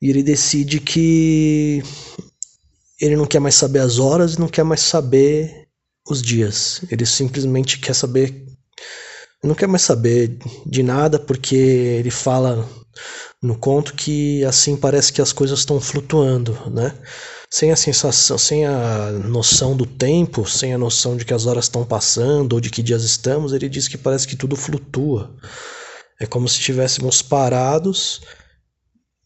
e 0.00 0.08
ele 0.08 0.22
decide 0.22 0.80
que 0.80 1.82
ele 2.98 3.14
não 3.14 3.26
quer 3.26 3.40
mais 3.40 3.56
saber 3.56 3.80
as 3.80 3.98
horas, 3.98 4.38
não 4.38 4.48
quer 4.48 4.64
mais 4.64 4.80
saber 4.80 5.68
os 6.08 6.22
dias. 6.22 6.80
Ele 6.90 7.04
simplesmente 7.04 7.78
quer 7.78 7.94
saber 7.94 8.46
não 9.48 9.54
quer 9.54 9.66
mais 9.66 9.82
saber 9.82 10.38
de 10.64 10.82
nada 10.82 11.18
porque 11.18 11.56
ele 11.56 12.10
fala 12.10 12.68
no 13.42 13.58
conto 13.58 13.94
que 13.94 14.44
assim 14.44 14.76
parece 14.76 15.12
que 15.12 15.20
as 15.20 15.32
coisas 15.32 15.58
estão 15.58 15.80
flutuando, 15.80 16.56
né? 16.70 16.94
Sem 17.50 17.70
a 17.70 17.76
sensação, 17.76 18.38
sem 18.38 18.64
a 18.64 19.10
noção 19.10 19.76
do 19.76 19.84
tempo, 19.84 20.48
sem 20.48 20.72
a 20.72 20.78
noção 20.78 21.16
de 21.16 21.24
que 21.24 21.34
as 21.34 21.44
horas 21.44 21.64
estão 21.66 21.84
passando 21.84 22.54
ou 22.54 22.60
de 22.60 22.70
que 22.70 22.82
dias 22.82 23.02
estamos, 23.02 23.52
ele 23.52 23.68
diz 23.68 23.88
que 23.88 23.98
parece 23.98 24.26
que 24.26 24.36
tudo 24.36 24.56
flutua. 24.56 25.34
É 26.20 26.26
como 26.26 26.48
se 26.48 26.58
estivéssemos 26.58 27.20
parados 27.20 28.22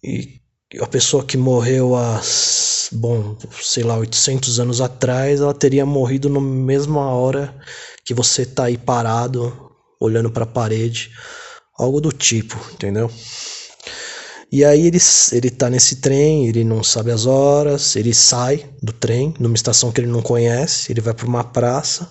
e 0.02 0.40
a 0.80 0.87
pessoa 0.87 1.25
que 1.25 1.37
morreu 1.37 1.94
há, 1.94 2.20
bom, 2.92 3.37
sei 3.62 3.85
lá, 3.85 3.96
800 3.96 4.58
anos 4.58 4.80
atrás, 4.80 5.40
ela 5.40 5.54
teria 5.54 5.87
morrido 5.87 6.28
na 6.28 6.40
mesma 6.40 7.11
hora 7.11 7.54
que 8.04 8.12
você 8.12 8.44
tá 8.44 8.64
aí 8.64 8.76
parado, 8.76 9.65
olhando 10.00 10.31
para 10.31 10.45
a 10.45 10.47
parede, 10.47 11.11
algo 11.79 12.00
do 12.00 12.12
tipo, 12.12 12.57
entendeu? 12.73 13.11
E 14.50 14.65
aí 14.65 14.87
ele, 14.87 14.99
ele 15.33 15.50
tá 15.50 15.69
nesse 15.69 15.97
trem, 15.97 16.47
ele 16.47 16.62
não 16.62 16.83
sabe 16.83 17.11
as 17.11 17.26
horas, 17.26 17.97
ele 17.97 18.15
sai 18.15 18.71
do 18.83 18.93
trem, 18.93 19.35
numa 19.41 19.57
estação 19.57 19.91
que 19.91 20.00
ele 20.00 20.11
não 20.11 20.23
conhece, 20.23 20.93
ele 20.93 21.00
vai 21.00 21.12
para 21.12 21.26
uma 21.26 21.43
praça, 21.43 22.09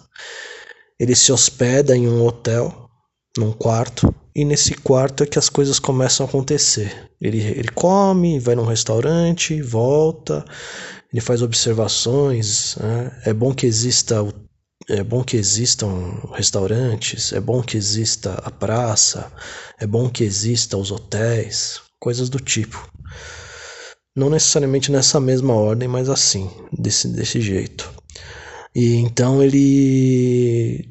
ele 0.99 1.15
se 1.15 1.31
hospeda 1.31 1.95
em 1.95 2.07
um 2.07 2.25
hotel, 2.25 2.89
num 3.37 3.51
quarto, 3.51 4.13
e 4.35 4.43
nesse 4.43 4.75
quarto 4.75 5.23
é 5.23 5.25
que 5.25 5.39
as 5.39 5.47
coisas 5.47 5.79
começam 5.79 6.25
a 6.25 6.29
acontecer. 6.29 7.09
Ele, 7.21 7.39
ele 7.39 7.69
come, 7.69 8.37
vai 8.37 8.53
num 8.53 8.65
restaurante, 8.65 9.61
volta, 9.61 10.43
ele 11.11 11.21
faz 11.21 11.41
observações. 11.41 12.75
Né? 12.75 13.21
É 13.25 13.33
bom 13.33 13.53
que 13.53 13.65
exista 13.65 14.21
o 14.21 14.33
é 14.89 15.03
bom 15.03 15.23
que 15.23 15.35
existam 15.35 16.19
restaurantes, 16.33 17.33
é 17.33 17.39
bom 17.39 17.61
que 17.61 17.77
exista 17.77 18.33
a 18.43 18.51
praça, 18.51 19.31
é 19.79 19.87
bom 19.87 20.09
que 20.09 20.23
exista 20.23 20.77
os 20.77 20.91
hotéis, 20.91 21.81
coisas 21.99 22.29
do 22.29 22.39
tipo. 22.39 22.87
Não 24.15 24.29
necessariamente 24.29 24.91
nessa 24.91 25.19
mesma 25.19 25.53
ordem, 25.53 25.87
mas 25.87 26.09
assim, 26.09 26.49
desse, 26.71 27.07
desse 27.07 27.41
jeito. 27.41 27.91
E 28.73 28.95
então 28.95 29.41
ele 29.41 30.89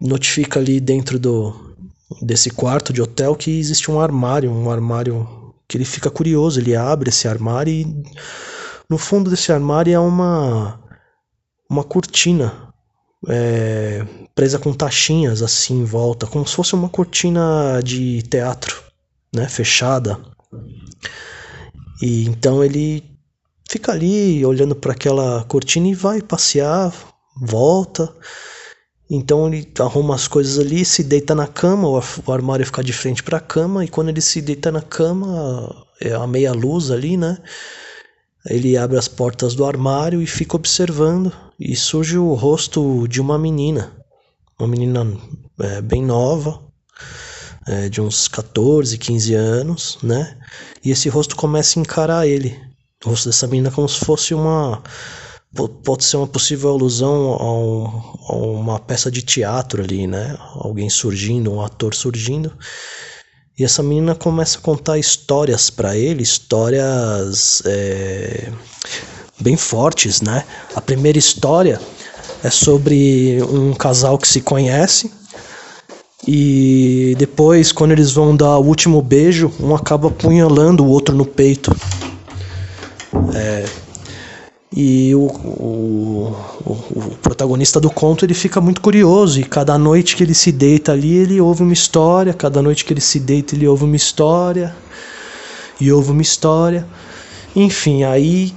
notifica 0.00 0.58
ali 0.58 0.80
dentro 0.80 1.18
do, 1.18 1.76
desse 2.22 2.50
quarto 2.50 2.92
de 2.92 3.02
hotel 3.02 3.36
que 3.36 3.58
existe 3.58 3.90
um 3.90 4.00
armário, 4.00 4.50
um 4.50 4.70
armário 4.70 5.54
que 5.68 5.76
ele 5.76 5.84
fica 5.84 6.10
curioso, 6.10 6.60
ele 6.60 6.74
abre 6.74 7.10
esse 7.10 7.28
armário 7.28 7.72
e 7.72 8.02
no 8.88 8.98
fundo 8.98 9.30
desse 9.30 9.52
armário 9.52 9.94
é 9.94 9.98
uma 9.98 10.80
uma 11.70 11.82
cortina 11.82 12.73
é, 13.28 14.04
presa 14.34 14.58
com 14.58 14.72
taxinhas 14.72 15.42
assim 15.42 15.80
em 15.80 15.84
volta, 15.84 16.26
como 16.26 16.46
se 16.46 16.54
fosse 16.54 16.74
uma 16.74 16.88
cortina 16.88 17.80
de 17.82 18.22
teatro, 18.22 18.82
né, 19.34 19.48
fechada. 19.48 20.18
E 22.02 22.24
então 22.26 22.62
ele 22.62 23.02
fica 23.70 23.92
ali 23.92 24.44
olhando 24.44 24.74
para 24.74 24.92
aquela 24.92 25.44
cortina 25.44 25.88
e 25.88 25.94
vai 25.94 26.20
passear, 26.20 26.92
volta. 27.40 28.12
Então 29.10 29.46
ele 29.46 29.70
arruma 29.78 30.14
as 30.14 30.26
coisas 30.26 30.58
ali, 30.58 30.84
se 30.84 31.04
deita 31.04 31.34
na 31.34 31.46
cama, 31.46 31.88
o 31.88 32.32
armário 32.32 32.64
fica 32.64 32.82
de 32.82 32.92
frente 32.92 33.22
para 33.22 33.36
a 33.36 33.40
cama, 33.40 33.84
e 33.84 33.88
quando 33.88 34.08
ele 34.08 34.20
se 34.20 34.40
deita 34.40 34.72
na 34.72 34.80
cama, 34.80 35.86
é 36.00 36.12
a 36.12 36.26
meia 36.26 36.52
luz 36.52 36.90
ali, 36.90 37.16
né? 37.16 37.38
Ele 38.46 38.76
abre 38.76 38.98
as 38.98 39.08
portas 39.08 39.54
do 39.54 39.64
armário 39.64 40.20
e 40.20 40.26
fica 40.26 40.56
observando, 40.56 41.32
e 41.58 41.74
surge 41.74 42.18
o 42.18 42.34
rosto 42.34 43.08
de 43.08 43.20
uma 43.20 43.38
menina, 43.38 43.92
uma 44.58 44.68
menina 44.68 45.06
é, 45.60 45.80
bem 45.80 46.04
nova, 46.04 46.62
é, 47.66 47.88
de 47.88 48.00
uns 48.00 48.28
14, 48.28 48.98
15 48.98 49.34
anos, 49.34 49.98
né? 50.02 50.36
E 50.84 50.90
esse 50.90 51.08
rosto 51.08 51.36
começa 51.36 51.78
a 51.78 51.82
encarar 51.82 52.26
ele. 52.26 52.58
O 53.04 53.10
rosto 53.10 53.28
dessa 53.28 53.46
menina 53.46 53.70
como 53.70 53.88
se 53.88 54.04
fosse 54.04 54.34
uma 54.34 54.82
pode 55.84 56.04
ser 56.04 56.16
uma 56.16 56.26
possível 56.26 56.70
alusão 56.70 57.32
a, 57.34 57.52
um, 57.52 57.86
a, 58.28 58.36
uma 58.36 58.80
peça 58.80 59.10
de 59.10 59.22
teatro 59.22 59.82
ali, 59.82 60.06
né? 60.06 60.36
Alguém 60.56 60.90
surgindo, 60.90 61.52
um 61.52 61.62
ator 61.62 61.94
surgindo. 61.94 62.52
E 63.56 63.62
essa 63.64 63.82
menina 63.82 64.14
começa 64.14 64.58
a 64.58 64.60
contar 64.60 64.98
histórias 64.98 65.70
para 65.70 65.96
ele, 65.96 66.22
histórias 66.22 67.62
é, 67.64 68.50
bem 69.40 69.56
fortes, 69.56 70.20
né? 70.20 70.44
A 70.74 70.80
primeira 70.80 71.18
história 71.18 71.80
é 72.42 72.50
sobre 72.50 73.40
um 73.42 73.72
casal 73.72 74.18
que 74.18 74.26
se 74.26 74.40
conhece 74.40 75.10
e 76.26 77.14
depois, 77.18 77.70
quando 77.70 77.92
eles 77.92 78.10
vão 78.10 78.34
dar 78.34 78.58
o 78.58 78.64
último 78.64 79.00
beijo, 79.02 79.52
um 79.60 79.74
acaba 79.74 80.08
apunhalando 80.08 80.84
o 80.84 80.88
outro 80.88 81.14
no 81.14 81.26
peito. 81.26 81.74
E 84.76 85.14
o, 85.14 85.20
o, 85.20 86.36
o, 86.66 86.72
o, 86.72 87.16
protagonista 87.22 87.78
do 87.78 87.88
conto 87.88 88.24
ele 88.26 88.34
fica 88.34 88.60
muito 88.60 88.80
curioso 88.80 89.38
e 89.38 89.44
cada 89.44 89.78
noite 89.78 90.16
que 90.16 90.24
ele 90.24 90.34
se 90.34 90.50
deita 90.50 90.90
ali 90.90 91.14
ele 91.14 91.40
ouve 91.40 91.62
uma 91.62 91.72
história, 91.72 92.34
cada 92.34 92.60
noite 92.60 92.84
que 92.84 92.92
ele 92.92 93.00
se 93.00 93.20
deita 93.20 93.54
ele 93.54 93.68
ouve 93.68 93.84
uma 93.84 93.94
história 93.94 94.74
e 95.80 95.92
ouve 95.92 96.10
uma 96.10 96.22
história. 96.22 96.84
Enfim, 97.54 98.02
aí 98.02 98.52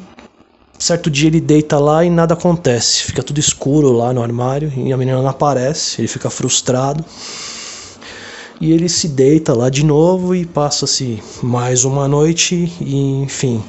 certo 0.79 1.07
dia 1.07 1.27
ele 1.27 1.39
deita 1.39 1.77
lá 1.77 2.03
e 2.03 2.09
nada 2.09 2.33
acontece, 2.33 3.03
fica 3.03 3.21
tudo 3.21 3.39
escuro 3.39 3.91
lá 3.91 4.11
no 4.11 4.23
armário 4.23 4.73
e 4.75 4.91
a 4.91 4.97
menina 4.97 5.21
não 5.21 5.29
aparece, 5.29 6.01
ele 6.01 6.07
fica 6.07 6.31
frustrado. 6.31 7.05
E 8.59 8.71
ele 8.71 8.89
se 8.89 9.07
deita 9.07 9.53
lá 9.53 9.69
de 9.69 9.85
novo 9.85 10.33
e 10.33 10.47
passa-se 10.47 11.21
mais 11.43 11.85
uma 11.85 12.07
noite 12.07 12.73
e 12.81 13.21
enfim 13.21 13.63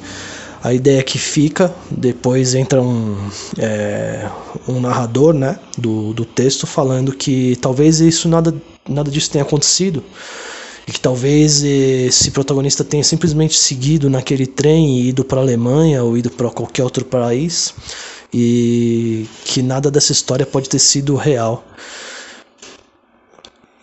a 0.63 0.73
ideia 0.73 1.01
que 1.03 1.17
fica, 1.17 1.73
depois 1.89 2.53
entra 2.53 2.81
um, 2.81 3.17
é, 3.57 4.29
um 4.67 4.79
narrador 4.79 5.33
né, 5.33 5.57
do, 5.77 6.13
do 6.13 6.25
texto 6.25 6.67
falando 6.67 7.13
que 7.13 7.55
talvez 7.61 7.99
isso 7.99 8.27
nada, 8.27 8.53
nada 8.87 9.09
disso 9.09 9.31
tenha 9.31 9.43
acontecido 9.43 10.03
e 10.87 10.91
que 10.91 10.99
talvez 10.99 11.63
esse 11.63 12.31
protagonista 12.31 12.83
tenha 12.83 13.03
simplesmente 13.03 13.57
seguido 13.57 14.09
naquele 14.09 14.47
trem 14.47 14.99
e 14.99 15.09
ido 15.09 15.23
para 15.23 15.39
a 15.39 15.43
Alemanha 15.43 16.03
ou 16.03 16.17
ido 16.17 16.29
para 16.29 16.49
qualquer 16.49 16.83
outro 16.83 17.05
país 17.05 17.73
e 18.33 19.27
que 19.45 19.61
nada 19.61 19.89
dessa 19.89 20.11
história 20.11 20.45
pode 20.45 20.67
ter 20.67 20.79
sido 20.79 21.15
real. 21.15 21.63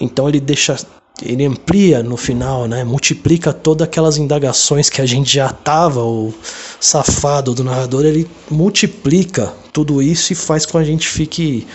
Então 0.01 0.29
ele 0.29 0.41
deixa 0.41 0.77
ele 1.23 1.45
amplia 1.47 2.03
no 2.03 2.17
final, 2.17 2.67
né? 2.67 2.85
Multiplica 2.85 3.53
todas 3.53 3.87
aquelas 3.87 4.19
indagações 4.19 4.91
que 4.91 5.01
a 5.01 5.07
gente 5.07 5.33
já 5.33 5.49
tava, 5.51 6.03
o 6.03 6.35
safado 6.79 7.55
do 7.55 7.65
narrador, 7.65 8.05
ele 8.05 8.29
multiplica 8.51 9.53
tudo 9.73 10.03
isso 10.03 10.33
e 10.33 10.37
faz 10.37 10.67
com 10.67 10.73
que 10.73 10.79
a 10.79 10.85
gente 10.85 11.09
fique 11.09 11.67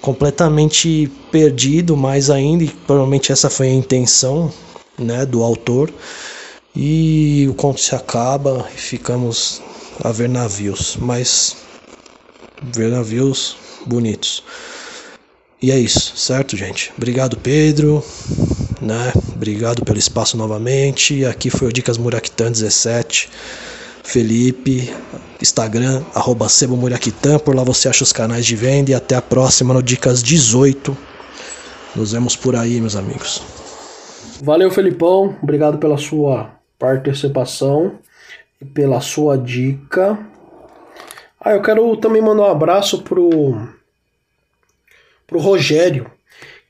completamente 0.00 1.10
perdido 1.32 1.96
mais 1.96 2.28
ainda, 2.28 2.64
e 2.64 2.68
provavelmente 2.68 3.32
essa 3.32 3.48
foi 3.48 3.68
a 3.68 3.74
intenção, 3.74 4.52
né, 4.98 5.24
do 5.24 5.42
autor. 5.42 5.90
E 6.74 7.46
o 7.48 7.54
conto 7.54 7.80
se 7.80 7.94
acaba 7.94 8.68
e 8.74 8.78
ficamos 8.78 9.62
a 10.04 10.12
ver 10.12 10.28
navios, 10.28 10.98
mas 11.00 11.56
ver 12.62 12.90
navios 12.90 13.56
bonitos. 13.86 14.42
E 15.62 15.70
é 15.70 15.78
isso, 15.78 16.14
certo, 16.14 16.54
gente? 16.54 16.92
Obrigado, 16.94 17.38
Pedro 17.38 18.04
né? 18.80 19.12
Obrigado 19.34 19.84
pelo 19.84 19.98
espaço 19.98 20.36
novamente. 20.36 21.24
Aqui 21.24 21.50
foi 21.50 21.68
o 21.68 21.72
Dicas 21.72 21.98
Muraquitã 21.98 22.50
17. 22.50 23.28
Felipe, 24.02 24.94
Instagram, 25.42 26.02
arroba 26.14 26.46
Por 27.44 27.56
lá 27.56 27.64
você 27.64 27.88
acha 27.88 28.04
os 28.04 28.12
canais 28.12 28.46
de 28.46 28.54
venda. 28.54 28.90
E 28.90 28.94
até 28.94 29.16
a 29.16 29.22
próxima 29.22 29.74
no 29.74 29.82
Dicas 29.82 30.22
18. 30.22 30.96
Nos 31.94 32.12
vemos 32.12 32.36
por 32.36 32.54
aí, 32.54 32.80
meus 32.80 32.94
amigos. 32.94 33.42
Valeu, 34.42 34.70
Felipão. 34.70 35.36
Obrigado 35.42 35.78
pela 35.78 35.96
sua 35.96 36.50
participação 36.78 37.98
e 38.60 38.64
pela 38.64 39.00
sua 39.00 39.36
dica. 39.36 40.18
Ah, 41.40 41.52
eu 41.52 41.62
quero 41.62 41.96
também 41.96 42.20
mandar 42.20 42.42
um 42.42 42.50
abraço 42.50 43.02
pro, 43.02 43.68
pro 45.26 45.38
Rogério 45.38 46.10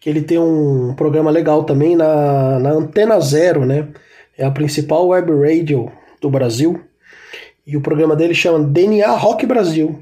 que 0.06 0.10
ele 0.10 0.22
tem 0.22 0.38
um 0.38 0.94
programa 0.94 1.32
legal 1.32 1.64
também 1.64 1.96
na, 1.96 2.60
na 2.60 2.70
Antena 2.70 3.18
Zero, 3.18 3.66
né? 3.66 3.88
É 4.38 4.44
a 4.44 4.50
principal 4.52 5.08
web 5.08 5.32
radio 5.32 5.90
do 6.20 6.30
Brasil. 6.30 6.80
E 7.66 7.76
o 7.76 7.80
programa 7.80 8.14
dele 8.14 8.32
chama 8.32 8.64
DNA 8.64 9.10
Rock 9.16 9.44
Brasil. 9.44 10.00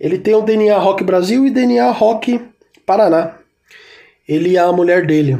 Ele 0.00 0.18
tem 0.18 0.34
o 0.34 0.40
DNA 0.40 0.78
Rock 0.78 1.04
Brasil 1.04 1.46
e 1.46 1.50
DNA 1.50 1.90
Rock 1.90 2.40
Paraná. 2.86 3.36
Ele 4.26 4.52
e 4.52 4.56
a 4.56 4.72
mulher 4.72 5.06
dele. 5.06 5.38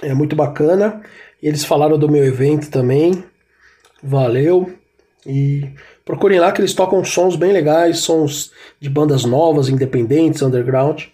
É 0.00 0.14
muito 0.14 0.36
bacana. 0.36 1.02
Eles 1.42 1.64
falaram 1.64 1.98
do 1.98 2.08
meu 2.08 2.24
evento 2.24 2.70
também. 2.70 3.24
Valeu. 4.00 4.72
E 5.26 5.68
procurem 6.04 6.38
lá 6.38 6.52
que 6.52 6.60
eles 6.60 6.72
tocam 6.72 7.04
sons 7.04 7.34
bem 7.34 7.50
legais, 7.50 7.98
sons 7.98 8.52
de 8.78 8.88
bandas 8.88 9.24
novas, 9.24 9.68
independentes, 9.68 10.40
underground. 10.40 11.06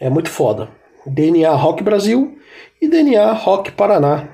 É 0.00 0.08
muito 0.08 0.30
foda. 0.30 0.80
DNA 1.06 1.50
Rock 1.50 1.82
Brasil 1.82 2.38
e 2.80 2.88
DNA 2.88 3.32
Rock 3.32 3.72
Paraná. 3.72 4.28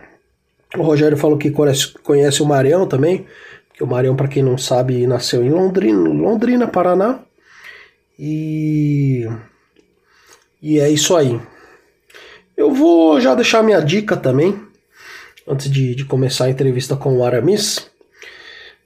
O 0.76 0.82
Rogério 0.82 1.16
falou 1.16 1.38
que 1.38 1.50
conhece, 1.50 2.42
o 2.42 2.46
Marião 2.46 2.86
também, 2.86 3.26
que 3.72 3.82
o 3.82 3.86
Marião, 3.86 4.14
para 4.14 4.28
quem 4.28 4.42
não 4.42 4.58
sabe, 4.58 5.06
nasceu 5.06 5.42
em 5.42 5.50
Londrina, 5.50 6.08
Londrina, 6.08 6.66
Paraná. 6.66 7.20
E 8.18 9.26
e 10.60 10.80
é 10.80 10.90
isso 10.90 11.16
aí. 11.16 11.40
Eu 12.56 12.72
vou 12.72 13.20
já 13.20 13.34
deixar 13.34 13.62
minha 13.62 13.80
dica 13.80 14.16
também, 14.16 14.60
antes 15.46 15.70
de, 15.70 15.94
de 15.94 16.04
começar 16.04 16.46
a 16.46 16.50
entrevista 16.50 16.96
com 16.96 17.16
o 17.16 17.24
Aramis. 17.24 17.88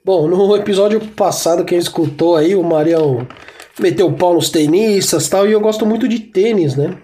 Bom, 0.05 0.27
no 0.27 0.55
episódio 0.55 0.99
passado, 0.99 1.65
quem 1.65 1.79
escutou 1.79 2.35
aí, 2.35 2.55
o 2.55 2.63
Marião 2.63 3.27
meteu 3.79 4.07
o 4.07 4.13
pau 4.13 4.35
nos 4.35 4.51
tenistas 4.51 5.27
tal, 5.27 5.47
e 5.47 5.51
eu 5.51 5.59
gosto 5.59 5.85
muito 5.85 6.07
de 6.07 6.19
tênis, 6.19 6.75
né? 6.75 6.95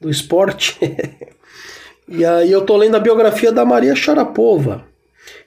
Do 0.00 0.10
esporte. 0.10 0.78
e 2.08 2.24
aí 2.24 2.50
eu 2.50 2.64
tô 2.64 2.76
lendo 2.76 2.96
a 2.96 3.00
biografia 3.00 3.52
da 3.52 3.64
Maria 3.64 3.94
Sharapova. 3.94 4.84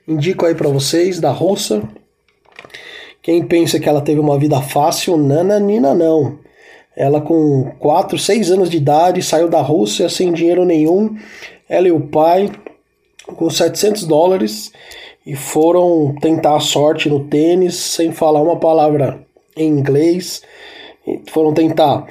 Indico 0.08 0.46
aí 0.46 0.56
para 0.56 0.70
vocês, 0.70 1.20
da 1.20 1.32
russa. 1.32 1.84
Quem 3.22 3.46
pensa 3.46 3.80
que 3.80 3.88
ela 3.88 4.02
teve 4.02 4.20
uma 4.20 4.40
vida 4.40 4.62
fácil, 4.62 5.18
nananina 5.18 5.94
não. 5.94 6.40
Ela 6.96 7.22
com 7.22 7.72
4, 7.80 8.18
6 8.18 8.52
anos 8.52 8.70
de 8.70 8.78
idade 8.78 9.22
saiu 9.22 9.48
da 9.48 9.62
Rússia 9.62 10.10
sem 10.10 10.34
dinheiro 10.34 10.66
nenhum. 10.66 11.18
Ela 11.70 11.88
e 11.88 11.92
o 11.92 12.02
pai 12.02 12.52
com 13.26 13.50
700 13.50 14.06
dólares 14.06 14.72
e 15.26 15.36
foram 15.36 16.16
tentar 16.20 16.56
a 16.56 16.60
sorte 16.60 17.08
no 17.08 17.26
tênis 17.26 17.76
sem 17.76 18.12
falar 18.12 18.42
uma 18.42 18.60
palavra 18.60 19.24
em 19.56 19.70
inglês. 19.70 20.42
Foram 21.32 21.54
tentar 21.54 22.08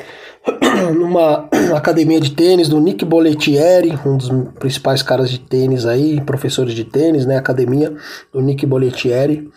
numa 0.96 1.48
academia 1.76 2.20
de 2.20 2.32
tênis 2.32 2.68
do 2.68 2.80
Nick 2.80 3.04
Bollettieri, 3.04 3.98
um 4.04 4.16
dos 4.16 4.30
principais 4.58 5.02
caras 5.02 5.30
de 5.30 5.38
tênis 5.38 5.86
aí, 5.86 6.20
professores 6.20 6.74
de 6.74 6.84
tênis, 6.84 7.26
né? 7.26 7.36
Academia 7.36 7.94
do 8.32 8.40
Nick 8.40 8.64
Bollettieri. 8.66 9.50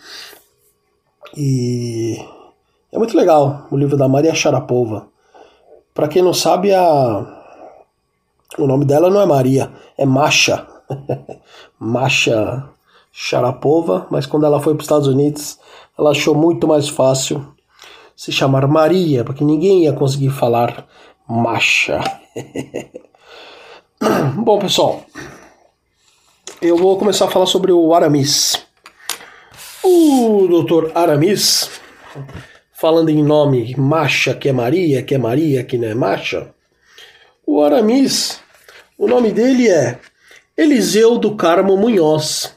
E 1.36 2.16
é 2.90 2.98
muito 2.98 3.16
legal 3.16 3.66
o 3.70 3.76
livro 3.76 3.96
da 3.96 4.08
Maria 4.08 4.34
Sharapova. 4.34 5.06
Para 5.94 6.08
quem 6.08 6.22
não 6.22 6.34
sabe, 6.34 6.72
a 6.74 7.38
o 8.58 8.66
nome 8.66 8.84
dela 8.84 9.08
não 9.08 9.20
é 9.20 9.26
Maria, 9.26 9.72
é 9.96 10.04
Masha. 10.04 10.66
Masha 11.80 12.68
Sharapova, 13.10 14.06
mas 14.10 14.26
quando 14.26 14.44
ela 14.44 14.60
foi 14.60 14.74
para 14.74 14.80
os 14.80 14.84
Estados 14.84 15.08
Unidos, 15.08 15.58
ela 15.98 16.10
achou 16.10 16.34
muito 16.34 16.66
mais 16.68 16.88
fácil 16.88 17.46
se 18.16 18.32
chamar 18.32 18.66
Maria, 18.66 19.24
porque 19.24 19.44
ninguém 19.44 19.84
ia 19.84 19.92
conseguir 19.92 20.30
falar 20.30 20.86
Macha. 21.28 22.00
Bom, 24.36 24.58
pessoal, 24.58 25.04
eu 26.60 26.76
vou 26.76 26.98
começar 26.98 27.26
a 27.26 27.30
falar 27.30 27.46
sobre 27.46 27.72
o 27.72 27.94
Aramis. 27.94 28.66
O 29.82 30.46
doutor 30.48 30.92
Aramis, 30.94 31.80
falando 32.72 33.08
em 33.08 33.22
nome 33.22 33.74
Macha, 33.76 34.34
que 34.34 34.48
é 34.48 34.52
Maria, 34.52 35.02
que 35.02 35.14
é 35.14 35.18
Maria, 35.18 35.64
que 35.64 35.78
não 35.78 35.88
é 35.88 35.94
Macha, 35.94 36.52
o 37.46 37.62
Aramis, 37.62 38.40
o 38.96 39.08
nome 39.08 39.32
dele 39.32 39.68
é 39.68 39.98
Eliseu 40.56 41.18
do 41.18 41.34
Carmo 41.34 41.76
Munhoz, 41.76 42.54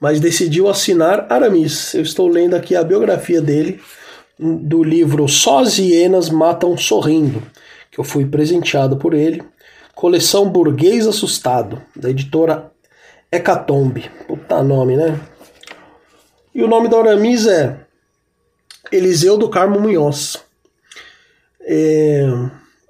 mas 0.00 0.20
decidiu 0.20 0.68
assinar 0.68 1.26
Aramis. 1.30 1.94
Eu 1.94 2.02
estou 2.02 2.28
lendo 2.28 2.54
aqui 2.54 2.74
a 2.74 2.82
biografia 2.82 3.40
dele 3.40 3.80
do 4.38 4.82
livro 4.82 5.28
Só 5.28 5.60
as 5.60 5.78
hienas 5.78 6.28
matam 6.28 6.76
sorrindo, 6.76 7.42
que 7.90 7.98
eu 7.98 8.04
fui 8.04 8.26
presenteado 8.26 8.96
por 8.96 9.14
ele. 9.14 9.42
Coleção 9.94 10.48
Burguês 10.48 11.06
Assustado, 11.06 11.80
da 11.94 12.10
editora 12.10 12.72
Hecatombe. 13.30 14.10
Puta 14.26 14.62
nome, 14.62 14.96
né? 14.96 15.20
E 16.54 16.62
o 16.62 16.68
nome 16.68 16.88
da 16.88 16.98
Aramis 16.98 17.46
é 17.46 17.80
Eliseu 18.90 19.36
do 19.36 19.48
Carmo 19.48 19.80
Munhoz. 19.80 20.44
É, 21.60 22.26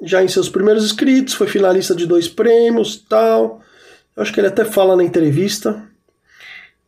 já 0.03 0.23
em 0.23 0.29
seus 0.29 0.49
primeiros 0.49 0.85
escritos, 0.85 1.35
foi 1.35 1.47
finalista 1.47 1.95
de 1.95 2.07
dois 2.07 2.29
prêmios 2.29 2.97
tal. 2.97 3.61
Eu 4.17 4.23
acho 4.23 4.33
que 4.33 4.41
ele 4.41 4.49
até 4.49 4.65
fala 4.65 4.97
na 4.97 5.05
entrevista. 5.05 5.83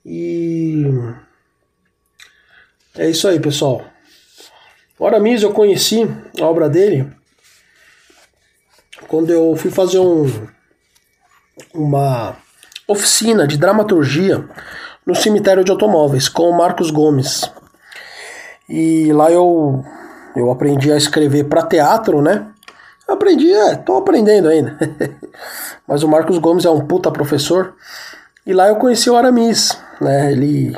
E 0.04 0.84
é 2.96 3.10
isso 3.10 3.26
aí, 3.26 3.40
pessoal. 3.40 3.84
Aramis 5.04 5.42
eu 5.42 5.52
conheci 5.52 6.08
a 6.40 6.44
obra 6.44 6.70
dele 6.70 7.10
quando 9.08 9.30
eu 9.30 9.54
fui 9.56 9.70
fazer 9.70 9.98
um, 9.98 10.30
uma 11.74 12.36
oficina 12.88 13.46
de 13.46 13.58
dramaturgia 13.58 14.48
no 15.04 15.14
cemitério 15.14 15.64
de 15.64 15.70
automóveis 15.70 16.28
com 16.28 16.44
o 16.44 16.56
Marcos 16.56 16.90
Gomes. 16.90 17.50
E 18.68 19.12
lá 19.12 19.30
eu, 19.30 19.84
eu 20.34 20.50
aprendi 20.50 20.90
a 20.90 20.96
escrever 20.96 21.44
para 21.44 21.66
teatro, 21.66 22.22
né? 22.22 22.48
Aprendi, 23.06 23.52
é, 23.52 23.76
tô 23.76 23.98
aprendendo 23.98 24.48
ainda. 24.48 24.76
Mas 25.86 26.02
o 26.02 26.08
Marcos 26.08 26.38
Gomes 26.38 26.64
é 26.64 26.70
um 26.70 26.84
puta 26.84 27.10
professor. 27.10 27.74
E 28.44 28.52
lá 28.52 28.68
eu 28.68 28.76
conheci 28.76 29.08
o 29.08 29.16
Aramis, 29.16 29.78
né? 30.00 30.32
Ele 30.32 30.76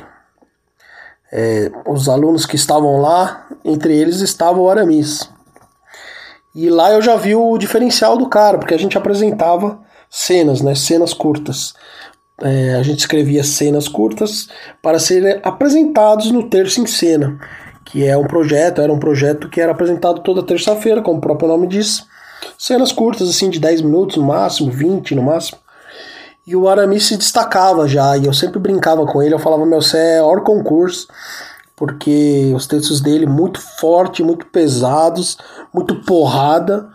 é, 1.32 1.70
os 1.86 2.08
alunos 2.08 2.44
que 2.44 2.56
estavam 2.56 3.00
lá, 3.00 3.46
entre 3.64 3.96
eles 3.96 4.20
estava 4.20 4.58
o 4.58 4.68
Aramis. 4.68 5.28
E 6.54 6.68
lá 6.68 6.92
eu 6.92 7.02
já 7.02 7.16
vi 7.16 7.34
o 7.34 7.56
diferencial 7.58 8.16
do 8.16 8.28
cara, 8.28 8.58
porque 8.58 8.74
a 8.74 8.78
gente 8.78 8.98
apresentava 8.98 9.80
cenas, 10.10 10.60
né, 10.60 10.74
cenas 10.74 11.12
curtas. 11.12 11.74
É, 12.40 12.74
a 12.74 12.82
gente 12.82 13.00
escrevia 13.00 13.42
cenas 13.42 13.88
curtas 13.88 14.48
para 14.82 14.98
serem 14.98 15.40
apresentados 15.42 16.30
no 16.30 16.48
Terço 16.48 16.80
em 16.80 16.86
Cena, 16.86 17.38
que 17.84 18.06
é 18.06 18.16
um 18.16 18.26
projeto, 18.26 18.80
era 18.80 18.92
um 18.92 18.98
projeto 18.98 19.48
que 19.48 19.60
era 19.60 19.72
apresentado 19.72 20.20
toda 20.20 20.42
terça-feira, 20.42 21.02
como 21.02 21.18
o 21.18 21.20
próprio 21.20 21.48
nome 21.48 21.66
diz. 21.66 22.06
Cenas 22.56 22.92
curtas, 22.92 23.28
assim, 23.28 23.50
de 23.50 23.58
10 23.58 23.82
minutos 23.82 24.16
no 24.16 24.24
máximo, 24.24 24.70
20 24.70 25.14
no 25.14 25.22
máximo. 25.22 25.58
E 26.46 26.56
o 26.56 26.68
Aramis 26.68 27.06
se 27.06 27.16
destacava 27.16 27.86
já, 27.86 28.16
e 28.16 28.24
eu 28.24 28.32
sempre 28.32 28.58
brincava 28.58 29.04
com 29.04 29.22
ele, 29.22 29.34
eu 29.34 29.38
falava, 29.38 29.66
meu, 29.66 29.82
você 29.82 29.98
é 29.98 30.22
hors 30.22 30.42
concurso, 30.42 31.06
porque 31.78 32.52
os 32.54 32.66
textos 32.66 33.00
dele 33.00 33.24
muito 33.24 33.60
forte, 33.60 34.24
muito 34.24 34.46
pesados, 34.46 35.38
muito 35.72 35.94
porrada, 36.02 36.90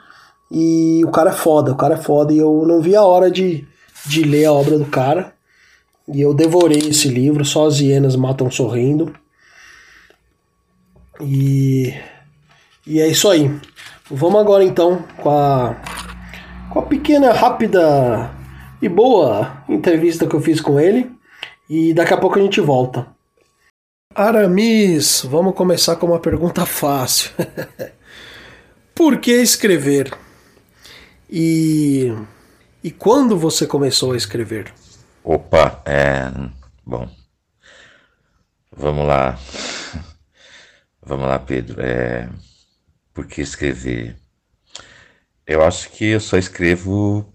e 0.51 1.01
o 1.05 1.09
cara 1.09 1.29
é 1.29 1.33
foda, 1.33 1.71
o 1.71 1.75
cara 1.75 1.93
é 1.93 2.01
foda, 2.01 2.33
e 2.33 2.37
eu 2.37 2.65
não 2.67 2.81
vi 2.81 2.93
a 2.93 3.01
hora 3.01 3.31
de, 3.31 3.65
de 4.05 4.23
ler 4.23 4.45
a 4.45 4.51
obra 4.51 4.77
do 4.77 4.85
cara. 4.85 5.33
E 6.05 6.19
eu 6.19 6.33
devorei 6.33 6.89
esse 6.89 7.07
livro, 7.07 7.45
Só 7.45 7.65
as 7.67 7.79
Hienas 7.79 8.17
Matam 8.17 8.51
Sorrindo. 8.51 9.15
E, 11.21 11.93
e 12.85 12.99
é 12.99 13.07
isso 13.07 13.29
aí. 13.29 13.49
Vamos 14.11 14.41
agora 14.41 14.65
então 14.65 15.01
com 15.21 15.29
a, 15.29 15.77
com 16.69 16.79
a 16.79 16.83
pequena, 16.83 17.31
rápida 17.31 18.31
e 18.81 18.89
boa 18.89 19.63
entrevista 19.69 20.27
que 20.27 20.35
eu 20.35 20.41
fiz 20.41 20.59
com 20.59 20.77
ele. 20.77 21.09
E 21.69 21.93
daqui 21.93 22.13
a 22.13 22.17
pouco 22.17 22.37
a 22.37 22.41
gente 22.41 22.59
volta. 22.59 23.12
Aramis, 24.15 25.23
vamos 25.23 25.55
começar 25.55 25.95
com 25.95 26.05
uma 26.05 26.19
pergunta 26.19 26.67
fácil. 26.67 27.31
Por 28.93 29.17
que 29.19 29.31
escrever? 29.31 30.15
E, 31.27 32.13
e 32.83 32.91
quando 32.91 33.35
você 33.35 33.65
começou 33.65 34.11
a 34.11 34.17
escrever? 34.17 34.71
Opa, 35.23 35.81
é. 35.85 36.31
Bom. 36.85 37.09
Vamos 38.71 39.07
lá. 39.07 39.39
Vamos 41.01 41.27
lá, 41.27 41.39
Pedro. 41.39 41.81
É, 41.81 42.29
por 43.13 43.25
que 43.25 43.41
escrever? 43.41 44.15
Eu 45.45 45.63
acho 45.63 45.89
que 45.89 46.05
eu 46.05 46.19
só 46.19 46.37
escrevo 46.37 47.25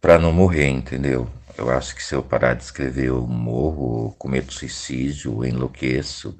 para 0.00 0.18
não 0.18 0.32
morrer, 0.32 0.68
entendeu? 0.68 1.28
Eu 1.56 1.70
acho 1.70 1.94
que 1.94 2.02
se 2.02 2.14
eu 2.14 2.22
parar 2.22 2.54
de 2.54 2.62
escrever, 2.62 3.06
eu 3.06 3.26
morro, 3.26 4.14
cometo 4.18 4.52
suicídio, 4.52 5.44
enlouqueço. 5.44 6.38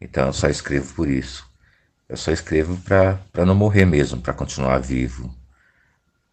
Então 0.00 0.26
eu 0.26 0.32
só 0.32 0.48
escrevo 0.48 0.94
por 0.94 1.08
isso. 1.08 1.48
Eu 2.08 2.16
só 2.16 2.30
escrevo 2.30 2.76
para 2.82 3.46
não 3.46 3.54
morrer 3.54 3.86
mesmo, 3.86 4.20
para 4.20 4.34
continuar 4.34 4.78
vivo. 4.78 5.34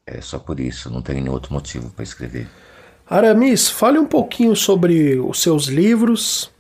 É 0.06 0.20
só 0.20 0.38
por 0.38 0.60
isso, 0.60 0.90
não 0.90 1.02
tem 1.02 1.16
nenhum 1.16 1.32
outro 1.32 1.54
motivo 1.54 1.90
para 1.92 2.04
escrever. 2.04 2.48
Aramis, 3.10 3.70
fale 3.70 3.98
um 3.98 4.06
pouquinho 4.06 4.56
sobre 4.56 5.20
os 5.20 5.42
seus 5.42 5.66
livros 5.66 6.52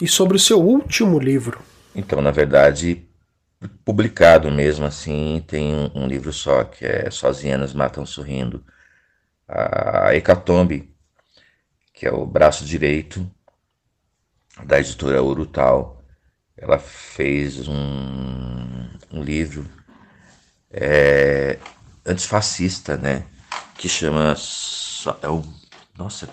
e 0.00 0.06
sobre 0.06 0.36
o 0.36 0.40
seu 0.40 0.60
último 0.60 1.18
livro. 1.18 1.60
Então, 1.94 2.20
na 2.22 2.30
verdade, 2.30 3.04
publicado 3.84 4.50
mesmo 4.50 4.86
assim, 4.86 5.44
tem 5.46 5.90
um, 5.94 6.06
livro 6.06 6.32
só, 6.32 6.64
que 6.64 6.84
é 6.84 7.10
Sozinhas 7.10 7.74
Matam 7.74 8.06
Sorrindo. 8.06 8.64
A 9.48 10.14
Hecatombe, 10.14 10.89
que 12.00 12.06
é 12.06 12.10
o 12.10 12.24
braço 12.24 12.64
direito 12.64 13.30
da 14.64 14.80
editora 14.80 15.22
Urutal. 15.22 16.02
Ela 16.56 16.78
fez 16.78 17.68
um, 17.68 18.88
um 19.12 19.22
livro 19.22 19.66
é, 20.70 21.58
antifascista, 22.06 22.96
né? 22.96 23.26
Que 23.76 23.86
chama. 23.86 24.34
É 25.20 25.28
o, 25.28 25.44
nossa, 25.94 26.26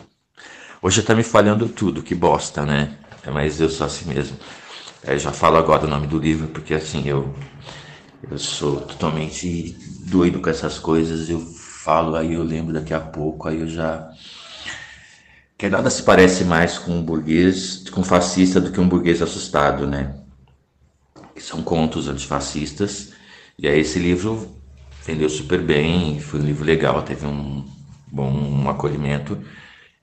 hoje 0.81 1.03
tá 1.03 1.13
me 1.13 1.21
falhando 1.23 1.67
tudo, 1.67 2.01
que 2.01 2.15
bosta, 2.15 2.65
né? 2.65 2.97
É, 3.21 3.29
mas 3.29 3.59
eu 3.59 3.69
sou 3.69 3.87
assim 3.87 4.05
mesmo. 4.05 4.37
É, 5.03 5.19
já 5.19 5.33
falo 5.33 5.57
agora 5.57 5.85
o 5.85 5.89
nome 5.89 6.07
do 6.07 6.17
livro, 6.17 6.47
porque 6.47 6.75
assim, 6.75 7.05
eu, 7.09 7.35
eu 8.31 8.39
sou 8.39 8.79
totalmente 8.79 9.75
doido 10.05 10.39
com 10.39 10.49
essas 10.49 10.79
coisas. 10.79 11.29
Eu 11.29 11.41
falo, 11.41 12.15
aí 12.15 12.35
eu 12.35 12.43
lembro 12.43 12.73
daqui 12.73 12.93
a 12.93 13.01
pouco, 13.01 13.49
aí 13.49 13.59
eu 13.59 13.67
já 13.67 14.13
que 15.57 15.67
nada 15.69 15.89
se 15.89 16.03
parece 16.03 16.45
mais 16.45 16.77
com 16.77 16.91
um 16.91 17.03
burguês, 17.03 17.83
com 17.89 18.01
um 18.01 18.03
fascista 18.03 18.61
do 18.61 18.71
que 18.71 18.79
um 18.79 18.87
burguês 18.87 19.21
assustado, 19.21 19.87
né? 19.87 20.15
São 21.37 21.63
contos 21.63 22.07
antifascistas. 22.07 23.13
E 23.57 23.67
aí 23.67 23.79
esse 23.79 23.97
livro 23.97 24.55
vendeu 25.03 25.29
super 25.29 25.61
bem, 25.61 26.19
foi 26.19 26.39
um 26.39 26.45
livro 26.45 26.63
legal, 26.63 27.01
teve 27.01 27.25
um 27.25 27.65
bom 28.11 28.31
um 28.31 28.69
acolhimento. 28.69 29.41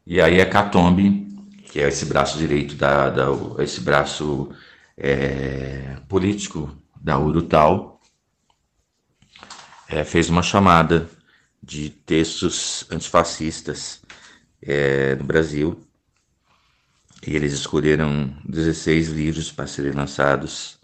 E 0.04 0.20
aí 0.20 0.40
a 0.40 0.46
Catombe, 0.48 1.28
que 1.66 1.80
é 1.80 1.88
esse 1.88 2.06
braço 2.06 2.36
direito 2.36 2.74
da, 2.74 3.10
da 3.10 3.26
esse 3.62 3.80
braço 3.80 4.50
é, 4.96 5.96
político 6.08 6.76
da 7.00 7.18
Urutal, 7.18 8.00
é, 9.88 10.02
fez 10.02 10.28
uma 10.28 10.42
chamada 10.42 11.08
de 11.62 11.90
textos 11.90 12.86
antifascistas 12.90 14.03
é, 14.66 15.14
no 15.14 15.24
Brasil. 15.24 15.78
E 17.26 17.36
eles 17.36 17.52
escolheram 17.52 18.36
16 18.44 19.08
livros 19.08 19.52
para 19.52 19.66
serem 19.66 19.92
lançados. 19.92 20.78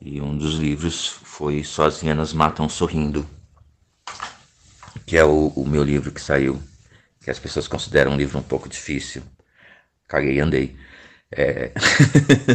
E 0.00 0.20
um 0.20 0.36
dos 0.36 0.54
livros 0.54 1.06
foi 1.06 1.62
Sozinhas 1.62 2.32
Matam 2.32 2.68
Sorrindo, 2.68 3.28
que 5.06 5.16
é 5.16 5.24
o, 5.24 5.48
o, 5.48 5.66
meu 5.66 5.82
livro 5.82 6.10
que 6.10 6.20
saiu, 6.20 6.62
que 7.22 7.30
as 7.30 7.38
pessoas 7.38 7.68
consideram 7.68 8.12
um 8.12 8.16
livro 8.16 8.38
um 8.38 8.42
pouco 8.42 8.68
difícil. 8.68 9.22
Caguei 10.08 10.36
e 10.36 10.40
andei. 10.40 10.76
É... 11.30 11.72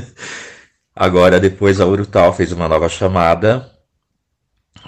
Agora, 0.96 1.40
depois 1.40 1.80
a 1.80 1.86
Urutal 1.86 2.34
fez 2.34 2.52
uma 2.52 2.68
nova 2.68 2.90
chamada 2.90 3.72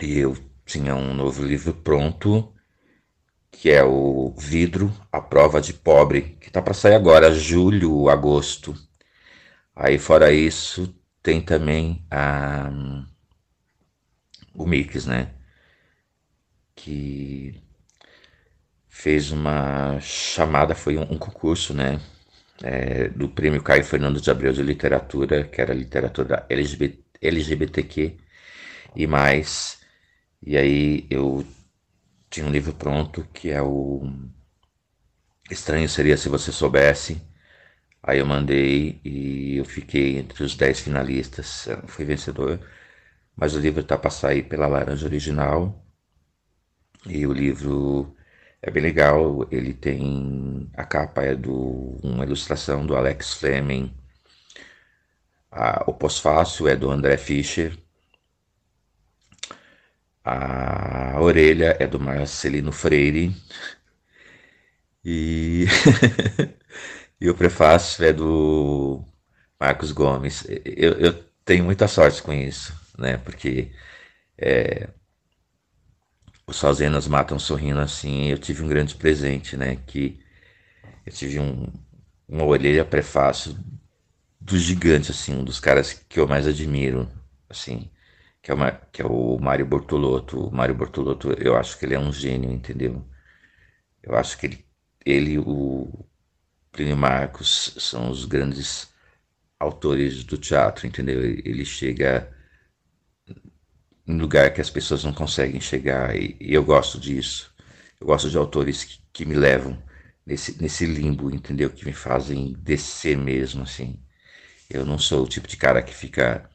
e 0.02 0.18
eu 0.18 0.36
tinha 0.66 0.96
um 0.96 1.14
novo 1.14 1.44
livro 1.44 1.74
pronto 1.74 2.54
que 3.52 3.70
é 3.72 3.84
o 3.84 4.34
Vidro, 4.38 4.94
a 5.12 5.22
prova 5.22 5.62
de 5.62 5.74
pobre, 5.74 6.38
que 6.42 6.52
tá 6.52 6.62
para 6.62 6.74
sair 6.74 6.96
agora, 6.96 7.32
julho, 7.34 8.10
agosto. 8.10 8.76
Aí 9.76 9.98
fora 10.00 10.32
isso, 10.34 10.94
tem 11.24 11.42
também 11.42 12.06
a 12.12 12.70
o 14.54 14.66
Mix, 14.66 15.06
né? 15.06 15.34
Que 16.76 17.62
fez 18.90 19.32
uma 19.32 20.00
chamada, 20.02 20.76
foi 20.76 20.98
um, 20.98 21.04
um 21.14 21.18
concurso, 21.18 21.74
né? 21.74 22.00
É, 22.64 23.10
do 23.10 23.30
prêmio 23.30 23.62
Caio 23.64 23.84
Fernando 23.86 24.20
de 24.20 24.32
Abreu 24.32 24.52
de 24.54 24.64
Literatura, 24.64 25.44
que 25.44 25.62
era 25.62 25.74
literatura 25.74 26.46
LGBT, 26.50 27.04
LGBTQ 27.22 28.18
e 28.96 29.08
mais. 29.08 29.80
E 30.46 30.58
aí 30.58 31.08
eu 31.10 31.46
tinha 32.30 32.46
um 32.46 32.52
livro 32.52 32.74
pronto 32.74 33.24
que 33.34 33.50
é 33.52 33.62
o 33.62 34.10
Estranho 35.52 35.90
Seria 35.90 36.18
Se 36.18 36.30
Você 36.30 36.52
Soubesse. 36.52 37.22
Aí 38.04 38.20
eu 38.20 38.26
mandei 38.26 39.02
e 39.04 39.58
eu 39.58 39.66
fiquei 39.66 40.18
entre 40.18 40.44
os 40.44 40.56
10 40.56 40.80
finalistas, 40.82 41.68
fui 41.88 42.06
vencedor. 42.06 42.60
Mas 43.36 43.56
o 43.56 43.60
livro 43.60 43.82
está 43.82 43.98
para 43.98 44.10
sair 44.12 44.44
pela 44.44 44.68
Laranja 44.68 45.06
Original. 45.08 45.84
E 47.08 47.26
o 47.26 47.34
livro 47.34 48.16
é 48.62 48.70
bem 48.72 48.84
legal. 48.84 49.48
Ele 49.52 49.74
tem. 49.74 50.70
A 50.76 50.84
capa 50.86 51.24
é 51.24 51.36
do 51.36 51.98
uma 52.04 52.24
ilustração 52.26 52.86
do 52.86 52.96
Alex 52.96 53.34
Fleming. 53.36 53.94
A, 55.52 55.84
o 55.90 55.94
pós-fácil 55.94 56.68
é 56.70 56.76
do 56.76 56.90
André 56.90 57.18
Fischer. 57.18 57.78
A 60.30 61.22
orelha 61.22 61.78
é 61.80 61.88
do 61.88 62.02
Marcelino 62.02 62.74
Freire. 62.74 63.34
E, 65.06 65.66
e 67.22 67.30
o 67.30 67.36
prefácio 67.36 68.04
é 68.04 68.12
do 68.12 69.06
Marcos 69.58 69.94
Gomes. 69.94 70.46
Eu, 70.66 70.94
eu, 71.00 71.14
tenho 71.46 71.64
muita 71.64 71.88
sorte 71.88 72.22
com 72.22 72.34
isso, 72.34 72.74
né? 72.98 73.16
Porque 73.18 73.72
é, 74.38 74.90
os 76.46 76.58
Sozenas 76.58 77.08
Matam 77.08 77.40
Sorrindo 77.40 77.80
assim. 77.80 78.28
Eu 78.28 78.38
tive 78.38 78.62
um 78.64 78.68
grande 78.68 78.96
presente, 78.96 79.56
né? 79.56 79.78
Que 79.88 80.20
eu 81.06 81.14
tive 81.14 81.40
um, 81.40 81.72
uma 82.28 82.44
orelha 82.44 82.84
prefácio 82.84 83.58
do 84.42 84.58
gigante, 84.58 85.12
assim, 85.12 85.36
um 85.36 85.44
dos 85.46 85.60
caras 85.60 85.94
que 85.94 86.20
eu 86.20 86.28
mais 86.28 86.46
admiro, 86.48 87.10
assim 87.50 87.90
que 88.48 88.52
é, 88.52 88.54
uma, 88.54 88.72
que 88.72 89.02
é 89.02 89.06
o 89.06 89.38
Mário 89.40 89.66
Bortolotto. 89.66 90.48
O 90.48 90.56
Mário 90.56 90.74
Bortolotto, 90.74 91.34
eu 91.34 91.58
acho 91.58 91.78
que 91.78 91.86
ele 91.86 91.96
é 91.96 92.00
um 92.00 92.14
gênio, 92.14 92.50
entendeu? 92.50 93.06
Eu 94.02 94.16
acho 94.16 94.38
que 94.38 94.46
ele, 94.46 94.66
ele 95.06 95.38
o 95.38 96.06
Plínio 96.72 96.96
Marcos 96.96 97.76
são 97.78 98.10
os 98.10 98.24
grandes 98.24 98.88
autores 99.60 100.24
do 100.24 100.38
teatro, 100.38 100.88
entendeu? 100.88 101.22
Ele 101.22 101.66
chega 101.66 102.34
em 104.08 104.18
lugar 104.18 104.54
que 104.54 104.62
as 104.62 104.70
pessoas 104.70 105.04
não 105.04 105.12
conseguem 105.12 105.60
chegar 105.60 106.16
e, 106.16 106.38
e 106.40 106.54
eu 106.54 106.64
gosto 106.64 106.98
disso. 107.02 107.54
Eu 108.00 108.08
gosto 108.08 108.30
de 108.30 108.38
autores 108.38 108.86
que, 108.86 109.00
que 109.12 109.26
me 109.26 109.36
levam 109.36 109.78
nesse, 110.26 110.62
nesse 110.62 110.86
limbo, 110.86 111.30
entendeu? 111.36 111.70
Que 111.70 111.84
me 111.86 111.92
fazem 111.92 112.54
descer 112.54 113.18
mesmo, 113.18 113.64
assim. 113.64 114.02
Eu 114.70 114.86
não 114.86 114.98
sou 114.98 115.26
o 115.26 115.28
tipo 115.28 115.50
de 115.50 115.58
cara 115.58 115.84
que 115.84 115.94
fica 115.94 116.50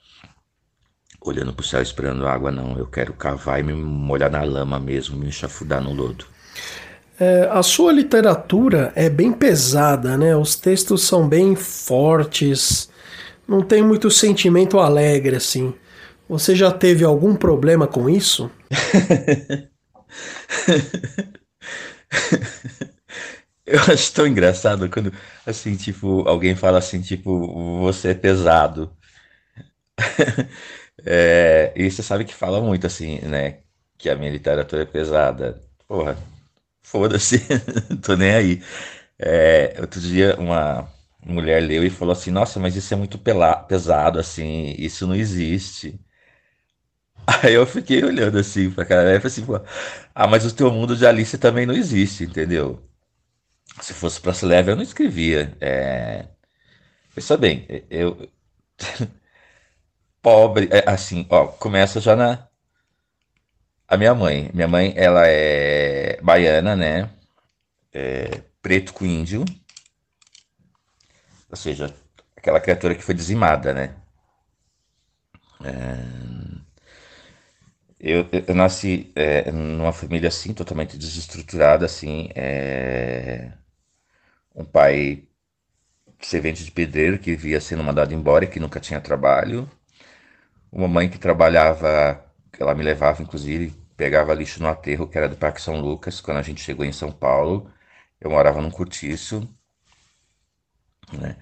olhando 1.24 1.52
para 1.52 1.62
o 1.62 1.66
céu 1.66 1.80
esperando 1.82 2.26
água, 2.26 2.50
não. 2.50 2.76
Eu 2.78 2.86
quero 2.86 3.12
cavar 3.12 3.60
e 3.60 3.62
me 3.62 3.72
molhar 3.74 4.30
na 4.30 4.42
lama 4.42 4.78
mesmo, 4.78 5.16
me 5.16 5.28
enxafudar 5.28 5.82
no 5.82 5.92
lodo. 5.92 6.24
É, 7.18 7.48
a 7.50 7.62
sua 7.62 7.92
literatura 7.92 8.92
é 8.96 9.08
bem 9.08 9.32
pesada, 9.32 10.16
né? 10.16 10.36
Os 10.36 10.56
textos 10.56 11.04
são 11.04 11.28
bem 11.28 11.54
fortes, 11.54 12.90
não 13.46 13.62
tem 13.62 13.82
muito 13.82 14.10
sentimento 14.10 14.78
alegre 14.78 15.36
assim. 15.36 15.74
Você 16.28 16.56
já 16.56 16.70
teve 16.72 17.04
algum 17.04 17.36
problema 17.36 17.86
com 17.86 18.08
isso? 18.08 18.50
Eu 23.64 23.80
acho 23.80 24.12
tão 24.12 24.26
engraçado 24.26 24.88
quando, 24.90 25.12
assim, 25.46 25.76
tipo, 25.76 26.26
alguém 26.28 26.54
fala 26.56 26.78
assim, 26.78 27.00
tipo, 27.00 27.78
você 27.80 28.08
é 28.08 28.14
pesado. 28.14 28.90
É, 31.04 31.72
e 31.76 31.90
você 31.90 32.02
sabe 32.02 32.24
que 32.24 32.34
fala 32.34 32.60
muito, 32.60 32.86
assim, 32.86 33.18
né? 33.20 33.58
Que 33.98 34.10
a 34.10 34.16
minha 34.16 34.30
literatura 34.30 34.82
é 34.82 34.86
pesada. 34.86 35.60
Porra, 35.86 36.16
foda-se, 36.82 37.40
tô 38.02 38.16
nem 38.16 38.32
aí. 38.34 38.62
É, 39.18 39.76
outro 39.80 40.00
dia 40.00 40.36
uma 40.38 40.88
mulher 41.24 41.62
leu 41.62 41.84
e 41.84 41.90
falou 41.90 42.12
assim, 42.12 42.30
nossa, 42.30 42.60
mas 42.60 42.76
isso 42.76 42.94
é 42.94 42.96
muito 42.96 43.18
pesado, 43.68 44.18
assim, 44.20 44.74
isso 44.78 45.06
não 45.06 45.14
existe. 45.16 46.00
Aí 47.42 47.54
eu 47.54 47.66
fiquei 47.66 48.02
olhando 48.04 48.38
assim 48.38 48.70
pra 48.70 48.84
cara 48.84 49.14
e 49.14 49.20
falei 49.20 49.26
assim, 49.26 49.44
pô, 49.46 49.60
ah, 50.14 50.26
mas 50.26 50.44
o 50.44 50.54
teu 50.54 50.70
mundo 50.70 50.96
de 50.96 51.06
Alice 51.06 51.36
também 51.38 51.66
não 51.66 51.74
existe, 51.74 52.24
entendeu? 52.24 52.80
Se 53.80 53.94
fosse 53.94 54.20
pra 54.20 54.34
ser 54.34 54.46
leve, 54.46 54.72
eu 54.72 54.76
não 54.76 54.82
escrevia. 54.82 55.56
É... 55.60 56.26
Pensa 57.14 57.36
bem, 57.36 57.66
eu, 57.90 58.28
pobre, 60.22 60.68
é, 60.72 60.88
assim, 60.90 61.26
ó, 61.30 61.46
começa 61.48 62.00
já 62.00 62.16
na 62.16 62.48
a 63.86 63.96
minha 63.96 64.14
mãe. 64.14 64.50
Minha 64.54 64.68
mãe, 64.68 64.92
ela 64.96 65.26
é 65.26 66.18
baiana, 66.22 66.74
né? 66.76 67.10
Preto 68.62 68.92
com 68.94 69.04
índio, 69.04 69.44
ou 71.50 71.56
seja, 71.56 71.94
aquela 72.36 72.60
criatura 72.60 72.94
que 72.94 73.02
foi 73.02 73.14
dizimada, 73.14 73.72
né? 73.72 73.94
Eu, 78.00 78.28
eu, 78.32 78.44
eu 78.48 78.54
nasci 78.54 79.12
é, 79.14 79.50
numa 79.52 79.92
família 79.92 80.28
assim, 80.28 80.52
totalmente 80.52 80.98
desestruturada, 80.98 81.86
assim, 81.86 82.30
é, 82.34 83.52
um 84.54 84.64
pai 84.64 85.24
servente 86.20 86.64
de 86.64 86.70
pedreiro 86.70 87.18
que 87.18 87.36
via 87.36 87.60
sendo 87.60 87.84
mandado 87.84 88.14
embora 88.14 88.46
que 88.46 88.60
nunca 88.60 88.80
tinha 88.80 89.00
trabalho, 89.00 89.68
uma 90.72 90.88
mãe 90.88 91.08
que 91.08 91.18
trabalhava, 91.18 92.24
ela 92.58 92.74
me 92.74 92.82
levava, 92.82 93.22
inclusive, 93.22 93.70
pegava 93.96 94.34
lixo 94.34 94.62
no 94.62 94.68
aterro, 94.68 95.08
que 95.08 95.18
era 95.18 95.28
do 95.28 95.36
Parque 95.36 95.60
São 95.62 95.80
Lucas, 95.80 96.20
quando 96.20 96.38
a 96.38 96.42
gente 96.42 96.62
chegou 96.62 96.84
em 96.84 96.92
São 96.92 97.12
Paulo. 97.12 97.70
Eu 98.20 98.30
morava 98.30 98.60
num 98.62 98.70
cortiço, 98.70 99.48
né? 101.12 101.36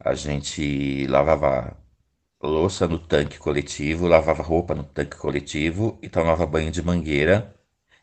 A 0.00 0.14
gente 0.14 1.06
lavava 1.08 1.76
louça 2.42 2.88
no 2.88 2.98
tanque 2.98 3.38
coletivo, 3.38 4.06
lavava 4.08 4.42
roupa 4.42 4.74
no 4.74 4.84
tanque 4.84 5.16
coletivo 5.16 5.98
e 6.02 6.08
tomava 6.08 6.46
banho 6.46 6.70
de 6.70 6.82
mangueira 6.82 7.54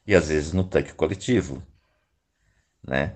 e 0.08 0.16
às 0.16 0.30
vezes 0.30 0.54
no 0.54 0.64
tanque 0.64 0.94
coletivo, 0.94 1.64
né? 2.88 3.16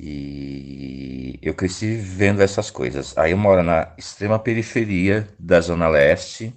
E 0.00 1.38
eu 1.42 1.54
cresci 1.54 1.96
vendo 1.96 2.40
essas 2.40 2.70
coisas. 2.70 3.16
Aí 3.18 3.32
eu 3.32 3.38
moro 3.38 3.62
na 3.64 3.92
extrema 3.98 4.38
periferia 4.38 5.28
da 5.38 5.60
Zona 5.60 5.88
Leste 5.88 6.54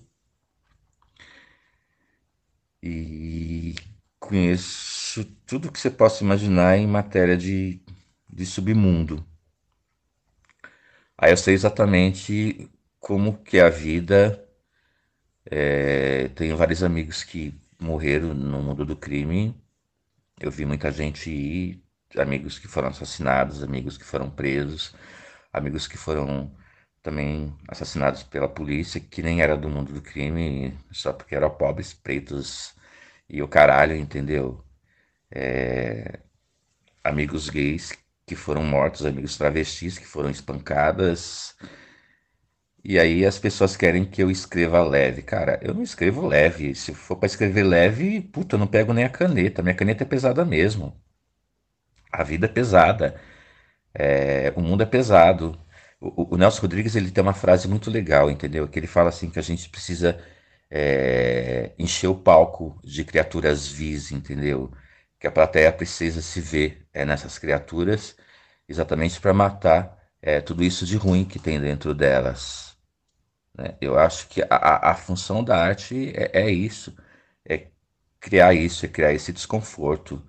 e 2.84 3.74
conheço 4.20 5.26
tudo 5.46 5.72
que 5.72 5.80
você 5.80 5.90
possa 5.90 6.24
imaginar 6.24 6.78
em 6.78 6.86
matéria 6.86 7.36
de, 7.36 7.82
de 8.30 8.46
submundo. 8.46 9.26
Aí 11.18 11.32
eu 11.32 11.38
sei 11.38 11.56
exatamente 11.56 12.70
como 13.00 13.38
que 13.44 13.58
é 13.58 13.62
a 13.62 13.70
vida. 13.70 14.48
É, 15.46 16.28
tenho 16.30 16.56
vários 16.58 16.84
amigos 16.84 17.24
que 17.24 17.54
morreram 17.80 18.34
no 18.34 18.62
mundo 18.62 18.86
do 18.86 18.96
crime. 18.96 19.56
Eu 20.40 20.52
vi 20.52 20.66
muita 20.66 20.92
gente 20.92 21.30
ir, 21.30 21.81
amigos 22.18 22.60
que 22.60 22.68
foram 22.68 22.90
assassinados, 22.90 23.64
amigos 23.64 23.98
que 23.98 24.06
foram 24.06 24.30
presos, 24.30 24.94
amigos 25.54 25.88
que 25.88 25.98
foram 25.98 26.52
também 27.04 27.56
assassinados 27.68 28.24
pela 28.24 28.48
polícia, 28.50 29.00
que 29.00 29.22
nem 29.24 29.42
era 29.42 29.58
do 29.58 29.70
mundo 29.70 29.94
do 29.94 30.02
crime, 30.02 30.78
só 30.92 31.14
porque 31.14 31.36
eram 31.36 31.50
pobres, 31.50 31.94
pretos 31.94 32.76
e 33.30 33.42
o 33.42 33.48
caralho, 33.48 33.96
entendeu? 33.96 34.64
É, 35.32 36.20
amigos 37.04 37.50
gays 37.50 37.94
que 38.26 38.36
foram 38.36 38.64
mortos, 38.64 39.06
amigos 39.06 39.38
travestis 39.38 39.98
que 39.98 40.06
foram 40.06 40.30
espancadas. 40.30 41.56
E 42.84 42.98
aí 43.00 43.26
as 43.26 43.38
pessoas 43.40 43.76
querem 43.78 44.06
que 44.06 44.22
eu 44.24 44.30
escreva 44.32 44.84
leve. 44.84 45.22
Cara, 45.22 45.60
eu 45.64 45.74
não 45.74 45.84
escrevo 45.84 46.26
leve. 46.28 46.74
Se 46.76 46.94
for 46.94 47.16
para 47.18 47.28
escrever 47.28 47.64
leve, 47.64 48.22
puta, 48.22 48.56
eu 48.56 48.60
não 48.60 48.68
pego 48.68 48.94
nem 48.94 49.04
a 49.06 49.10
caneta. 49.10 49.62
Minha 49.62 49.76
caneta 49.76 50.04
é 50.04 50.08
pesada 50.08 50.44
mesmo. 50.46 50.96
A 52.12 52.24
vida 52.24 52.46
é 52.48 52.50
pesada. 52.50 53.20
É, 53.94 54.52
o 54.56 54.62
mundo 54.62 54.84
é 54.84 54.86
pesado. 54.86 55.60
O, 56.00 56.36
o 56.36 56.38
Nelson 56.38 56.62
Rodrigues 56.62 56.96
ele 56.96 57.12
tem 57.12 57.22
uma 57.22 57.34
frase 57.34 57.68
muito 57.68 57.90
legal, 57.92 58.30
entendeu? 58.32 58.68
Que 58.68 58.80
ele 58.80 58.88
fala 58.88 59.10
assim 59.10 59.30
que 59.30 59.40
a 59.40 59.42
gente 59.42 59.70
precisa 59.70 60.20
é, 60.70 61.72
encher 61.80 62.08
o 62.08 62.16
palco 62.16 62.80
de 62.84 63.04
criaturas 63.06 63.68
vis, 63.68 64.12
entendeu? 64.12 64.72
Que 65.20 65.28
a 65.28 65.32
plateia 65.32 65.72
precisa 65.72 66.22
se 66.22 66.42
ver 66.42 66.86
é, 66.94 67.06
nessas 67.06 67.38
criaturas, 67.40 68.16
exatamente 68.68 69.20
para 69.22 69.34
matar 69.34 69.98
é, 70.22 70.42
tudo 70.42 70.64
isso 70.64 70.86
de 70.86 70.98
ruim 70.98 71.26
que 71.26 71.40
tem 71.40 71.60
dentro 71.60 71.94
delas. 71.94 72.76
né? 73.58 73.76
Eu 73.82 73.98
acho 74.00 74.28
que 74.28 74.42
a, 74.44 74.48
a- 74.92 74.96
função 74.96 75.44
da 75.44 75.58
arte 75.58 76.12
é, 76.16 76.42
é 76.44 76.52
isso, 76.52 76.96
é 77.46 77.68
criar 78.20 78.54
isso, 78.54 78.86
é 78.86 78.90
criar 78.90 79.14
esse 79.14 79.32
desconforto. 79.34 80.22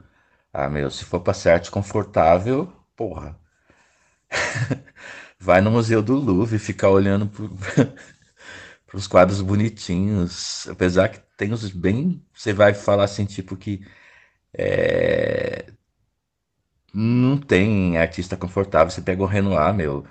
Ah, 0.53 0.69
meu, 0.69 0.91
se 0.91 1.05
for 1.05 1.21
para 1.21 1.35
ser 1.35 1.51
arte 1.51 1.71
confortável, 1.71 2.73
porra, 2.97 3.39
vai 5.39 5.61
no 5.61 5.71
Museu 5.71 6.03
do 6.03 6.15
Louvre 6.15 6.59
ficar 6.59 6.91
olhando 6.91 7.27
para 7.29 7.93
os 8.95 9.07
quadros 9.07 9.41
bonitinhos, 9.41 10.69
apesar 10.69 11.09
que 11.09 11.21
tem 11.37 11.53
os 11.53 11.71
bem, 11.71 12.25
você 12.35 12.53
vai 12.53 12.75
falar 12.75 13.05
assim, 13.05 13.25
tipo 13.25 13.57
que 13.57 13.85
é, 14.55 15.67
não 16.95 17.39
tem 17.39 17.97
artista 17.99 18.37
confortável. 18.37 18.91
Você 18.91 19.01
pega 19.03 19.23
o 19.23 19.27
Renoir, 19.27 19.75
meu, 19.75 20.07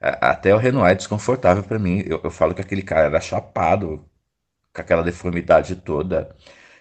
até 0.00 0.54
o 0.54 0.58
Renoir 0.58 0.92
é 0.92 0.94
desconfortável 0.94 1.62
para 1.64 1.78
mim. 1.78 2.02
Eu, 2.06 2.20
eu 2.24 2.30
falo 2.30 2.54
que 2.54 2.60
aquele 2.62 2.82
cara 2.82 3.06
era 3.08 3.20
chapado, 3.22 4.04
com 4.74 4.82
aquela 4.82 5.04
deformidade 5.04 5.76
toda. 5.76 6.36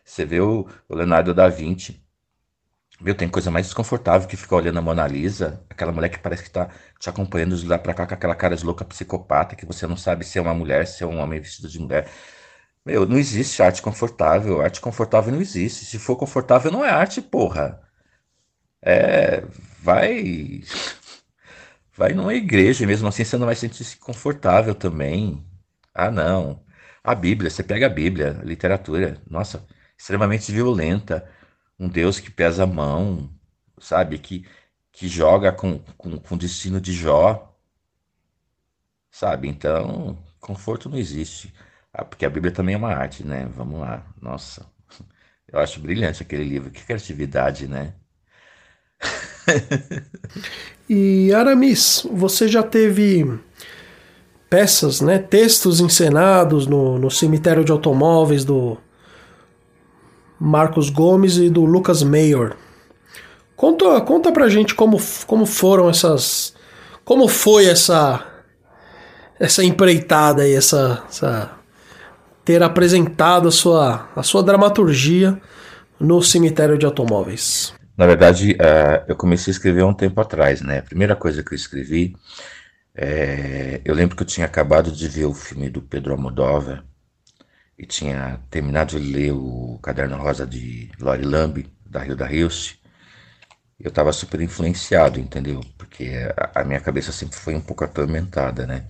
Você 0.06 0.26
vê 0.26 0.42
o, 0.42 0.68
o 0.90 0.96
Leonardo 0.96 1.34
da 1.36 1.50
Vinci. 1.50 2.04
Meu, 3.00 3.14
tem 3.16 3.28
coisa 3.30 3.52
mais 3.52 3.66
desconfortável 3.68 4.28
que 4.28 4.38
ficar 4.38 4.56
olhando 4.58 4.80
a 4.80 4.82
Mona 4.82 5.06
Lisa, 5.08 5.62
aquela 5.70 5.92
mulher 5.92 6.10
que 6.10 6.18
parece 6.20 6.44
que 6.44 6.50
tá 6.50 6.70
te 7.00 7.10
acompanhando 7.10 7.58
de 7.58 7.68
lá 7.68 7.78
pra 7.78 7.94
cá 7.94 8.08
com 8.08 8.14
aquela 8.14 8.36
cara 8.36 8.56
de 8.56 8.66
louca 8.66 8.86
psicopata, 8.86 9.56
que 9.56 9.66
você 9.66 9.86
não 9.86 9.98
sabe 9.98 10.24
se 10.26 10.38
é 10.40 10.42
uma 10.42 10.54
mulher, 10.54 10.88
se 10.88 11.04
é 11.04 11.08
um 11.08 11.18
homem 11.20 11.40
vestido 11.42 11.68
de 11.68 11.80
mulher. 11.80 12.10
Meu, 12.86 13.06
não 13.08 13.18
existe 13.18 13.62
arte 13.64 13.82
confortável. 13.82 14.62
Arte 14.62 14.82
confortável 14.82 15.32
não 15.34 15.42
existe. 15.42 15.86
Se 15.86 16.00
for 16.00 16.16
confortável, 16.18 16.72
não 16.72 16.86
é 16.86 16.90
arte, 16.90 17.22
porra. 17.22 17.82
É, 18.82 19.42
vai, 19.82 20.62
vai 21.96 22.14
numa 22.14 22.34
igreja, 22.34 22.84
e 22.84 22.88
mesmo 22.88 23.08
assim 23.08 23.24
você 23.24 23.38
não 23.38 23.46
vai 23.46 23.56
sentir-se 23.56 23.98
confortável 23.98 24.76
também. 24.76 25.46
Ah, 25.94 26.12
não. 26.12 26.64
A 27.04 27.16
Bíblia, 27.16 27.50
você 27.50 27.64
pega 27.64 27.86
a 27.88 27.90
Bíblia, 27.90 28.40
a 28.42 28.44
literatura, 28.44 29.22
nossa, 29.30 29.66
extremamente 29.98 30.52
violenta. 30.52 31.28
Um 31.80 31.88
Deus 31.90 32.20
que 32.20 32.32
pesa 32.32 32.64
a 32.64 32.68
mão, 32.68 33.30
sabe? 33.80 34.18
Que, 34.20 34.46
que 34.92 35.08
joga 35.08 35.52
com, 35.52 35.80
com, 35.98 36.18
com 36.18 36.36
o 36.36 36.38
destino 36.38 36.80
de 36.82 36.94
Jó, 36.94 37.54
sabe? 39.12 39.48
Então, 39.48 40.18
conforto 40.40 40.90
não 40.90 40.98
existe. 40.98 41.54
Ah, 41.94 42.06
porque 42.06 42.26
a 42.26 42.30
Bíblia 42.30 42.54
também 42.54 42.76
é 42.76 42.78
uma 42.78 42.94
arte, 42.94 43.26
né? 43.26 43.46
Vamos 43.56 43.80
lá. 43.80 44.06
Nossa, 44.22 44.66
eu 45.52 45.60
acho 45.60 45.80
brilhante 45.80 46.24
aquele 46.24 46.44
livro. 46.44 46.72
Que 46.72 46.84
criatividade, 46.86 47.68
né? 47.68 47.94
E 50.88 51.34
Aramis, 51.34 52.06
você 52.12 52.48
já 52.48 52.62
teve 52.62 53.40
peças, 54.48 55.02
né, 55.02 55.18
textos 55.18 55.80
encenados 55.80 56.68
no, 56.68 57.00
no 57.00 57.10
cemitério 57.10 57.66
de 57.66 57.72
automóveis 57.72 58.46
do 58.46 58.78
Marcos 60.46 60.92
Gomes 60.92 61.38
e 61.38 61.50
do 61.50 61.66
Lucas 61.66 62.04
Mayor. 62.04 62.56
Conta, 63.56 64.00
conta 64.02 64.32
pra 64.32 64.48
gente 64.48 64.76
como, 64.76 65.02
como 65.26 65.46
foram 65.46 65.90
essas. 65.90 66.54
Como 67.04 67.28
foi 67.28 67.66
essa. 67.66 68.24
Essa 69.40 69.64
empreitada 69.64 70.44
aí, 70.44 70.54
essa, 70.54 71.04
essa 71.10 71.52
ter 72.46 72.62
apresentado 72.62 73.48
a 73.48 73.52
sua, 73.52 74.08
a 74.16 74.24
sua 74.24 74.44
dramaturgia 74.44 75.42
no 76.00 76.22
cemitério 76.22 76.78
de 76.78 76.86
automóveis. 76.86 77.74
Na 77.98 78.06
verdade, 78.06 78.56
ah, 78.62 79.04
eu 79.08 79.16
comecei 79.16 79.52
a 79.52 79.56
escrever 79.56 79.84
um 79.84 79.94
tempo 79.94 80.22
atrás, 80.22 80.62
né? 80.62 80.78
A 80.78 80.84
primeira 80.84 81.16
coisa 81.16 81.44
que 81.44 81.54
eu 81.54 81.56
escrevi, 81.56 82.16
é, 82.96 83.82
eu 83.84 83.96
lembro 83.96 84.16
que 84.16 84.22
eu 84.22 84.28
tinha 84.28 84.46
acabado 84.46 84.92
de 84.92 85.08
ver 85.08 85.26
o 85.26 85.34
filme 85.34 85.70
do 85.70 85.82
Pedro 85.82 86.14
Almodóvar 86.14 86.86
e 87.78 87.86
tinha 87.86 88.40
terminado 88.50 89.00
de 89.00 89.12
ler 89.12 89.34
o 89.34 89.80
Caderno 89.82 90.18
Rosa 90.18 90.46
de 90.46 90.92
Lori 91.00 91.24
Lambe, 91.24 91.72
da 91.86 92.06
Hilda 92.06 92.32
Hilst, 92.32 92.78
eu 93.80 93.90
estava 93.90 94.14
super 94.14 94.42
influenciado, 94.42 95.20
entendeu? 95.20 95.62
Porque 95.78 96.12
a, 96.54 96.64
minha 96.64 96.80
cabeça 96.80 97.12
sempre 97.12 97.38
foi 97.38 97.56
um 97.56 97.62
pouco 97.62 97.84
atormentada, 97.84 98.66
né? 98.66 98.86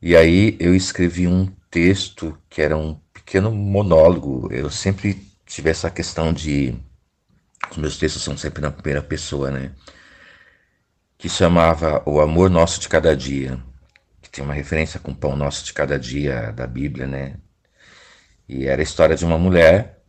E 0.00 0.16
aí 0.16 0.56
eu 0.60 0.74
escrevi 0.74 1.26
um 1.26 1.46
texto 1.70 2.38
que 2.48 2.62
era 2.62 2.76
um 2.76 2.94
pequeno 3.12 3.50
monólogo. 3.50 4.48
Eu 4.52 4.70
sempre 4.70 5.26
tive 5.46 5.70
essa 5.70 5.90
questão 5.90 6.32
de. 6.32 6.74
Os 7.70 7.76
meus 7.76 7.96
textos 7.98 8.22
são 8.22 8.36
sempre 8.36 8.62
na 8.62 8.70
primeira 8.70 9.02
pessoa, 9.02 9.50
né? 9.50 9.72
Que 11.18 11.28
chamava 11.28 12.02
O 12.06 12.20
Amor 12.20 12.50
Nosso 12.50 12.80
de 12.80 12.88
Cada 12.88 13.16
Dia, 13.16 13.58
que 14.22 14.30
tem 14.30 14.44
uma 14.44 14.54
referência 14.54 15.00
com 15.00 15.12
o 15.12 15.16
Pão 15.16 15.36
Nosso 15.36 15.64
de 15.64 15.72
Cada 15.72 15.98
Dia 15.98 16.52
da 16.52 16.66
Bíblia, 16.66 17.06
né? 17.06 17.36
E 18.48 18.66
era 18.66 18.82
a 18.82 18.84
história 18.84 19.16
de 19.16 19.24
uma 19.24 19.38
mulher 19.38 20.02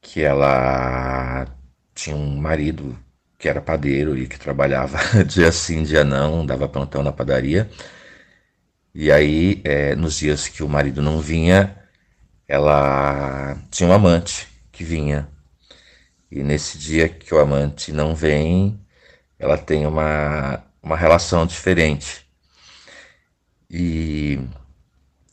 que 0.00 0.22
ela 0.22 1.46
tinha 1.94 2.16
um 2.16 2.36
marido 2.36 2.96
que 3.38 3.48
era 3.48 3.60
padeiro 3.60 4.16
e 4.16 4.26
que 4.28 4.38
trabalhava 4.38 4.98
dia 5.24 5.52
sim, 5.52 5.82
dia 5.82 6.04
não, 6.04 6.46
dava 6.46 6.68
plantão 6.68 7.02
na 7.02 7.12
padaria. 7.12 7.68
E 8.94 9.12
aí, 9.12 9.60
é, 9.64 9.94
nos 9.94 10.16
dias 10.18 10.48
que 10.48 10.62
o 10.62 10.68
marido 10.68 11.02
não 11.02 11.20
vinha, 11.20 11.76
ela 12.48 13.56
tinha 13.70 13.88
um 13.88 13.92
amante 13.92 14.48
que 14.72 14.84
vinha. 14.84 15.28
E 16.30 16.42
nesse 16.42 16.78
dia 16.78 17.08
que 17.08 17.34
o 17.34 17.38
amante 17.38 17.92
não 17.92 18.14
vem, 18.14 18.80
ela 19.38 19.58
tem 19.58 19.86
uma, 19.86 20.62
uma 20.82 20.96
relação 20.96 21.46
diferente. 21.46 22.26
E 23.70 24.38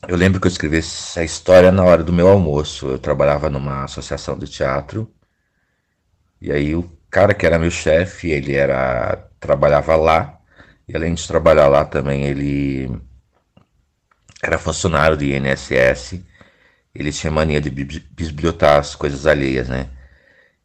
eu 0.07 0.15
lembro 0.17 0.39
que 0.39 0.47
eu 0.47 0.51
escrevi 0.51 0.77
essa 0.77 1.23
história 1.23 1.71
na 1.71 1.83
hora 1.83 2.03
do 2.03 2.13
meu 2.13 2.27
almoço. 2.27 2.87
Eu 2.87 2.99
trabalhava 2.99 3.49
numa 3.49 3.83
associação 3.83 4.37
de 4.37 4.47
teatro. 4.47 5.11
E 6.41 6.51
aí 6.51 6.75
o 6.75 6.83
cara 7.09 7.33
que 7.33 7.45
era 7.45 7.59
meu 7.59 7.71
chefe, 7.71 8.29
ele 8.31 8.53
era 8.55 9.29
trabalhava 9.39 9.95
lá. 9.95 10.39
E 10.87 10.95
além 10.95 11.13
de 11.13 11.27
trabalhar 11.27 11.67
lá 11.67 11.85
também, 11.85 12.25
ele 12.25 12.89
era 14.41 14.57
funcionário 14.57 15.17
do 15.17 15.23
INSS. 15.23 16.21
Ele 16.93 17.11
tinha 17.11 17.31
mania 17.31 17.61
de 17.61 17.69
bisbilhotar 17.69 18.79
as 18.79 18.95
coisas 18.95 19.25
alheias, 19.25 19.69
né? 19.69 19.89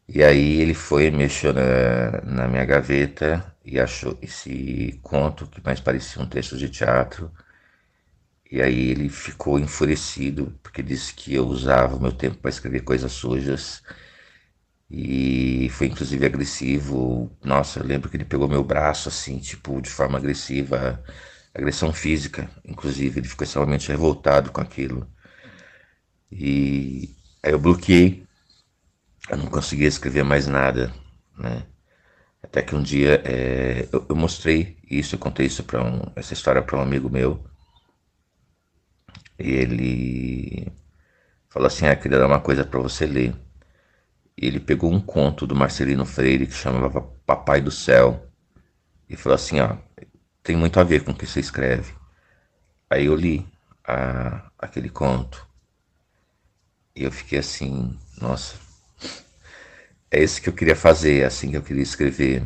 E 0.07 0.23
aí 0.23 0.61
ele 0.61 0.73
foi, 0.73 1.11
mexeu 1.11 1.53
na, 1.53 2.21
na 2.23 2.47
minha 2.47 2.65
gaveta 2.65 3.45
e 3.65 3.79
achou 3.79 4.17
esse 4.21 4.99
conto 5.03 5.47
que 5.47 5.61
mais 5.63 5.79
parecia 5.79 6.21
um 6.21 6.27
texto 6.27 6.57
de 6.57 6.69
teatro 6.69 7.31
e 8.51 8.61
aí 8.61 8.89
ele 8.91 9.09
ficou 9.09 9.59
enfurecido, 9.59 10.57
porque 10.63 10.81
disse 10.83 11.13
que 11.13 11.33
eu 11.35 11.45
usava 11.47 11.95
o 11.95 12.01
meu 12.01 12.11
tempo 12.11 12.37
para 12.37 12.49
escrever 12.49 12.81
coisas 12.81 13.11
sujas. 13.11 13.83
E 14.89 15.69
foi 15.71 15.87
inclusive 15.87 16.25
agressivo. 16.25 17.31
Nossa, 17.43 17.79
eu 17.79 17.85
lembro 17.85 18.09
que 18.09 18.17
ele 18.17 18.25
pegou 18.25 18.47
meu 18.47 18.63
braço 18.63 19.07
assim, 19.09 19.37
tipo, 19.39 19.79
de 19.81 19.89
forma 19.89 20.17
agressiva, 20.17 21.03
agressão 21.53 21.93
física, 21.93 22.49
inclusive. 22.65 23.19
Ele 23.19 23.27
ficou 23.27 23.45
extremamente 23.45 23.87
revoltado 23.89 24.51
com 24.51 24.61
aquilo. 24.61 25.07
E 26.31 27.15
aí 27.43 27.51
eu 27.51 27.59
bloqueei. 27.59 28.25
Eu 29.29 29.37
não 29.37 29.47
conseguia 29.47 29.87
escrever 29.87 30.23
mais 30.23 30.47
nada, 30.47 30.93
né? 31.37 31.65
Até 32.43 32.61
que 32.63 32.75
um 32.75 32.83
dia 32.83 33.21
é, 33.25 33.87
eu, 33.91 34.05
eu, 34.09 34.15
mostrei 34.15 34.77
isso, 34.89 35.15
eu 35.15 35.19
contei 35.19 35.45
isso 35.47 35.63
para 35.63 35.83
um, 35.83 36.01
essa 36.15 36.33
história 36.33 36.61
para 36.61 36.77
um 36.77 36.81
amigo 36.81 37.09
meu 37.09 37.48
ele 39.39 40.71
falou 41.47 41.67
assim: 41.67 41.87
Ah, 41.87 41.95
queria 41.95 42.19
dar 42.19 42.27
uma 42.27 42.41
coisa 42.41 42.65
para 42.65 42.79
você 42.79 43.05
ler. 43.05 43.33
E 44.37 44.45
ele 44.45 44.59
pegou 44.59 44.91
um 44.91 44.99
conto 44.99 45.47
do 45.47 45.55
Marcelino 45.55 46.05
Freire 46.05 46.47
que 46.47 46.53
chamava 46.53 47.01
Papai 47.25 47.61
do 47.61 47.71
Céu 47.71 48.27
e 49.09 49.15
falou 49.15 49.35
assim: 49.35 49.59
Ó, 49.59 49.77
tem 50.43 50.55
muito 50.55 50.79
a 50.79 50.83
ver 50.83 51.03
com 51.03 51.11
o 51.11 51.15
que 51.15 51.25
você 51.25 51.39
escreve. 51.39 51.93
Aí 52.89 53.05
eu 53.05 53.15
li 53.15 53.47
a, 53.85 54.51
aquele 54.57 54.89
conto 54.89 55.47
e 56.95 57.03
eu 57.03 57.11
fiquei 57.11 57.39
assim: 57.39 57.97
Nossa, 58.19 58.57
é 60.11 60.21
esse 60.21 60.41
que 60.41 60.49
eu 60.49 60.53
queria 60.53 60.75
fazer, 60.75 61.21
é 61.21 61.25
assim 61.25 61.51
que 61.51 61.57
eu 61.57 61.63
queria 61.63 61.83
escrever. 61.83 62.45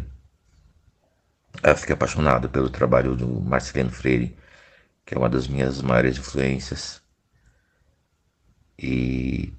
Eu 1.64 1.78
fiquei 1.78 1.94
apaixonado 1.94 2.50
pelo 2.50 2.70
trabalho 2.70 3.16
do 3.16 3.28
Marcelino 3.42 3.92
Freire 3.92 4.36
que 5.06 5.14
é 5.14 5.18
uma 5.18 5.30
das 5.30 5.48
minhas 5.48 5.82
maiores 5.82 6.18
influências. 6.18 7.02
E 8.78 9.54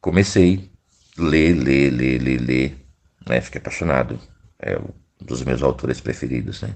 comecei 0.00 0.70
a 1.18 1.22
ler, 1.22 1.54
ler, 1.54 1.90
ler, 1.90 2.22
ler, 2.22 2.40
ler, 2.40 2.86
né? 3.26 3.40
Fiquei 3.40 3.60
apaixonado. 3.60 4.20
É 4.58 4.78
um 4.78 4.92
dos 5.20 5.42
meus 5.42 5.62
autores 5.62 6.00
preferidos, 6.00 6.62
né? 6.62 6.74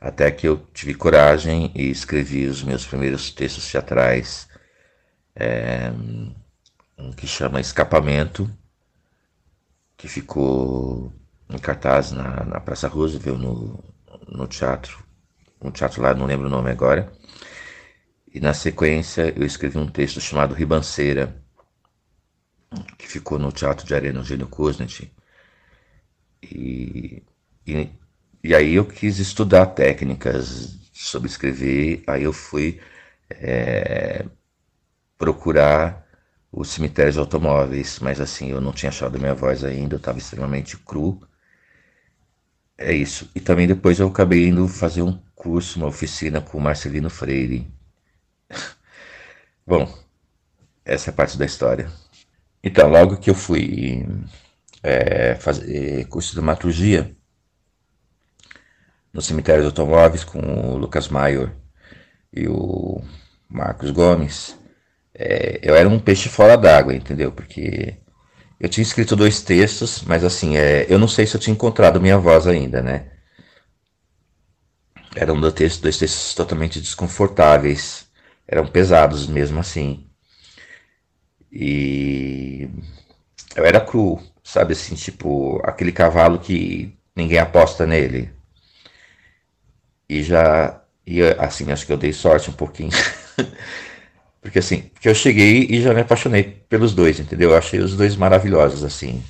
Até 0.00 0.30
que 0.30 0.46
eu 0.46 0.58
tive 0.72 0.94
coragem 0.94 1.72
e 1.74 1.90
escrevi 1.90 2.46
os 2.46 2.62
meus 2.62 2.86
primeiros 2.86 3.32
textos 3.32 3.68
teatrais, 3.68 4.48
é, 5.34 5.90
um 6.96 7.12
que 7.12 7.26
chama 7.26 7.60
Escapamento, 7.60 8.48
que 9.96 10.08
ficou 10.08 11.12
em 11.50 11.58
cartaz 11.58 12.12
na, 12.12 12.44
na 12.44 12.60
Praça 12.60 12.86
Roosevelt, 12.86 13.40
no, 13.40 13.82
no 14.28 14.46
teatro 14.46 15.07
um 15.60 15.70
teatro 15.70 16.02
lá, 16.02 16.14
não 16.14 16.26
lembro 16.26 16.46
o 16.46 16.50
nome 16.50 16.70
agora. 16.70 17.12
E 18.32 18.40
na 18.40 18.54
sequência 18.54 19.32
eu 19.36 19.44
escrevi 19.44 19.78
um 19.78 19.88
texto 19.88 20.20
chamado 20.20 20.54
Ribanceira, 20.54 21.34
que 22.98 23.08
ficou 23.08 23.38
no 23.38 23.50
Teatro 23.50 23.86
de 23.86 23.94
Arena 23.94 24.20
Eugênio 24.20 24.46
Kuznet. 24.46 25.10
E, 26.42 27.22
e, 27.66 27.88
e, 28.44 28.54
aí 28.54 28.74
eu 28.74 28.84
quis 28.84 29.18
estudar 29.18 29.66
técnicas 29.66 30.76
sobre 30.92 31.28
escrever, 31.28 32.02
aí 32.06 32.22
eu 32.24 32.32
fui 32.32 32.80
é, 33.30 34.24
procurar 35.16 36.06
o 36.50 36.64
cemitério 36.64 37.12
de 37.12 37.18
automóveis, 37.18 37.98
mas 38.00 38.20
assim, 38.20 38.50
eu 38.50 38.60
não 38.60 38.72
tinha 38.72 38.90
achado 38.90 39.18
minha 39.18 39.34
voz 39.34 39.64
ainda, 39.64 39.94
eu 39.94 39.98
estava 39.98 40.18
extremamente 40.18 40.76
cru. 40.78 41.20
É 42.78 42.92
isso. 42.94 43.30
E 43.34 43.40
também 43.40 43.66
depois 43.66 43.98
eu 44.00 44.08
acabei 44.08 44.48
indo 44.48 44.66
fazer 44.68 45.02
um 45.02 45.20
curso, 45.34 45.78
uma 45.78 45.88
oficina 45.88 46.40
com 46.40 46.56
o 46.58 46.60
Marcelino 46.60 47.10
Freire. 47.10 47.66
Bom, 49.66 49.92
essa 50.84 51.10
é 51.10 51.12
parte 51.12 51.38
da 51.38 51.44
história. 51.46 51.90
Então, 52.62 52.88
logo 52.88 53.18
que 53.18 53.30
eu 53.30 53.34
fui 53.34 54.06
é, 54.82 55.34
fazer 55.36 56.06
curso 56.08 56.30
de 56.30 56.36
dramaturgia 56.36 57.16
no 59.12 59.20
cemitério 59.22 59.62
de 59.62 59.66
automóveis 59.68 60.24
com 60.24 60.38
o 60.40 60.76
Lucas 60.76 61.08
Maior 61.08 61.52
e 62.32 62.46
o 62.48 63.02
Marcos 63.48 63.90
Gomes, 63.90 64.56
é, 65.14 65.60
eu 65.62 65.74
era 65.74 65.88
um 65.88 65.98
peixe 65.98 66.28
fora 66.28 66.56
d'água, 66.56 66.94
entendeu? 66.94 67.32
Porque 67.32 67.96
eu 68.60 68.68
tinha 68.68 68.82
escrito 68.82 69.14
dois 69.16 69.40
textos, 69.42 70.02
mas 70.02 70.24
assim, 70.24 70.56
é, 70.56 70.86
eu 70.88 70.98
não 70.98 71.08
sei 71.08 71.26
se 71.26 71.36
eu 71.36 71.40
tinha 71.40 71.54
encontrado 71.54 72.00
minha 72.00 72.18
voz 72.18 72.46
ainda, 72.46 72.82
né? 72.82 73.06
Eram 75.14 75.40
dois 75.40 75.54
textos, 75.54 75.80
dois 75.80 75.98
textos 75.98 76.34
totalmente 76.34 76.80
desconfortáveis, 76.80 78.06
eram 78.46 78.66
pesados 78.66 79.26
mesmo 79.26 79.60
assim. 79.60 80.06
E 81.52 82.68
eu 83.56 83.64
era 83.64 83.80
cru, 83.80 84.20
sabe 84.42 84.72
assim, 84.72 84.94
tipo 84.94 85.60
aquele 85.64 85.92
cavalo 85.92 86.38
que 86.38 86.96
ninguém 87.16 87.38
aposta 87.38 87.86
nele. 87.86 88.30
E 90.08 90.22
já, 90.22 90.82
e 91.06 91.22
assim, 91.38 91.70
acho 91.70 91.86
que 91.86 91.92
eu 91.92 91.96
dei 91.98 92.12
sorte 92.12 92.50
um 92.50 92.54
pouquinho. 92.54 92.90
Porque 94.40 94.58
assim, 94.60 94.82
porque 94.94 95.08
eu 95.08 95.14
cheguei 95.14 95.66
e 95.68 95.82
já 95.82 95.92
me 95.94 96.00
apaixonei 96.00 96.44
pelos 96.68 96.94
dois, 96.94 97.18
entendeu? 97.20 97.50
Eu 97.50 97.56
achei 97.56 97.80
os 97.80 97.96
dois 97.96 98.16
maravilhosos, 98.16 98.84
assim. 98.84 99.22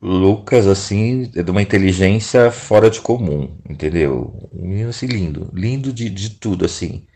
Lucas, 0.00 0.66
assim, 0.66 1.30
é 1.36 1.42
de 1.44 1.50
uma 1.50 1.62
inteligência 1.62 2.50
fora 2.50 2.90
de 2.90 3.00
comum, 3.00 3.56
entendeu? 3.68 4.48
Um 4.52 4.66
menino 4.66 4.90
assim 4.90 5.06
lindo, 5.06 5.48
lindo 5.54 5.92
de, 5.92 6.10
de 6.10 6.30
tudo, 6.30 6.64
assim. 6.64 7.06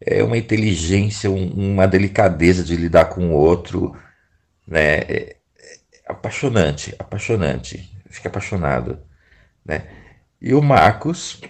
É 0.00 0.22
uma 0.24 0.36
inteligência, 0.38 1.30
um, 1.30 1.48
uma 1.74 1.86
delicadeza 1.86 2.64
de 2.64 2.76
lidar 2.76 3.06
com 3.06 3.28
o 3.30 3.32
outro, 3.32 3.96
né? 4.66 4.98
É, 5.00 5.36
é 5.58 5.76
apaixonante, 6.08 6.94
apaixonante. 6.98 7.90
Fica 8.10 8.28
apaixonado, 8.28 8.98
né? 9.64 9.84
E 10.40 10.54
o 10.54 10.62
Marcos, 10.62 11.40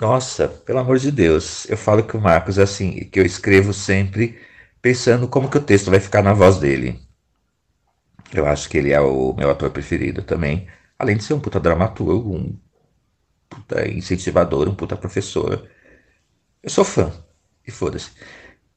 nossa, 0.00 0.48
pelo 0.48 0.78
amor 0.78 0.98
de 0.98 1.10
Deus, 1.10 1.68
eu 1.68 1.76
falo 1.76 2.04
que 2.06 2.16
o 2.16 2.20
Marcos 2.20 2.58
é 2.58 2.62
assim, 2.62 3.04
que 3.10 3.18
eu 3.20 3.24
escrevo 3.26 3.72
sempre 3.72 4.40
pensando 4.82 5.28
como 5.28 5.50
que 5.50 5.58
o 5.58 5.62
texto 5.62 5.90
vai 5.90 6.00
ficar 6.00 6.22
na 6.22 6.32
voz 6.32 6.58
dele. 6.58 7.00
Eu 8.32 8.46
acho 8.46 8.68
que 8.68 8.78
ele 8.78 8.92
é 8.92 9.00
o 9.00 9.34
meu 9.34 9.50
ator 9.50 9.70
preferido 9.70 10.22
também, 10.22 10.66
além 10.98 11.16
de 11.16 11.24
ser 11.24 11.34
um 11.34 11.40
puta 11.40 11.58
dramaturgo, 11.60 12.34
um 12.34 12.58
puta 13.48 13.88
incentivador, 13.88 14.68
um 14.68 14.74
puta 14.74 14.96
professor. 14.96 15.68
Eu 16.62 16.70
sou 16.70 16.84
fã, 16.84 17.12
e 17.66 17.70
foda-se. 17.70 18.10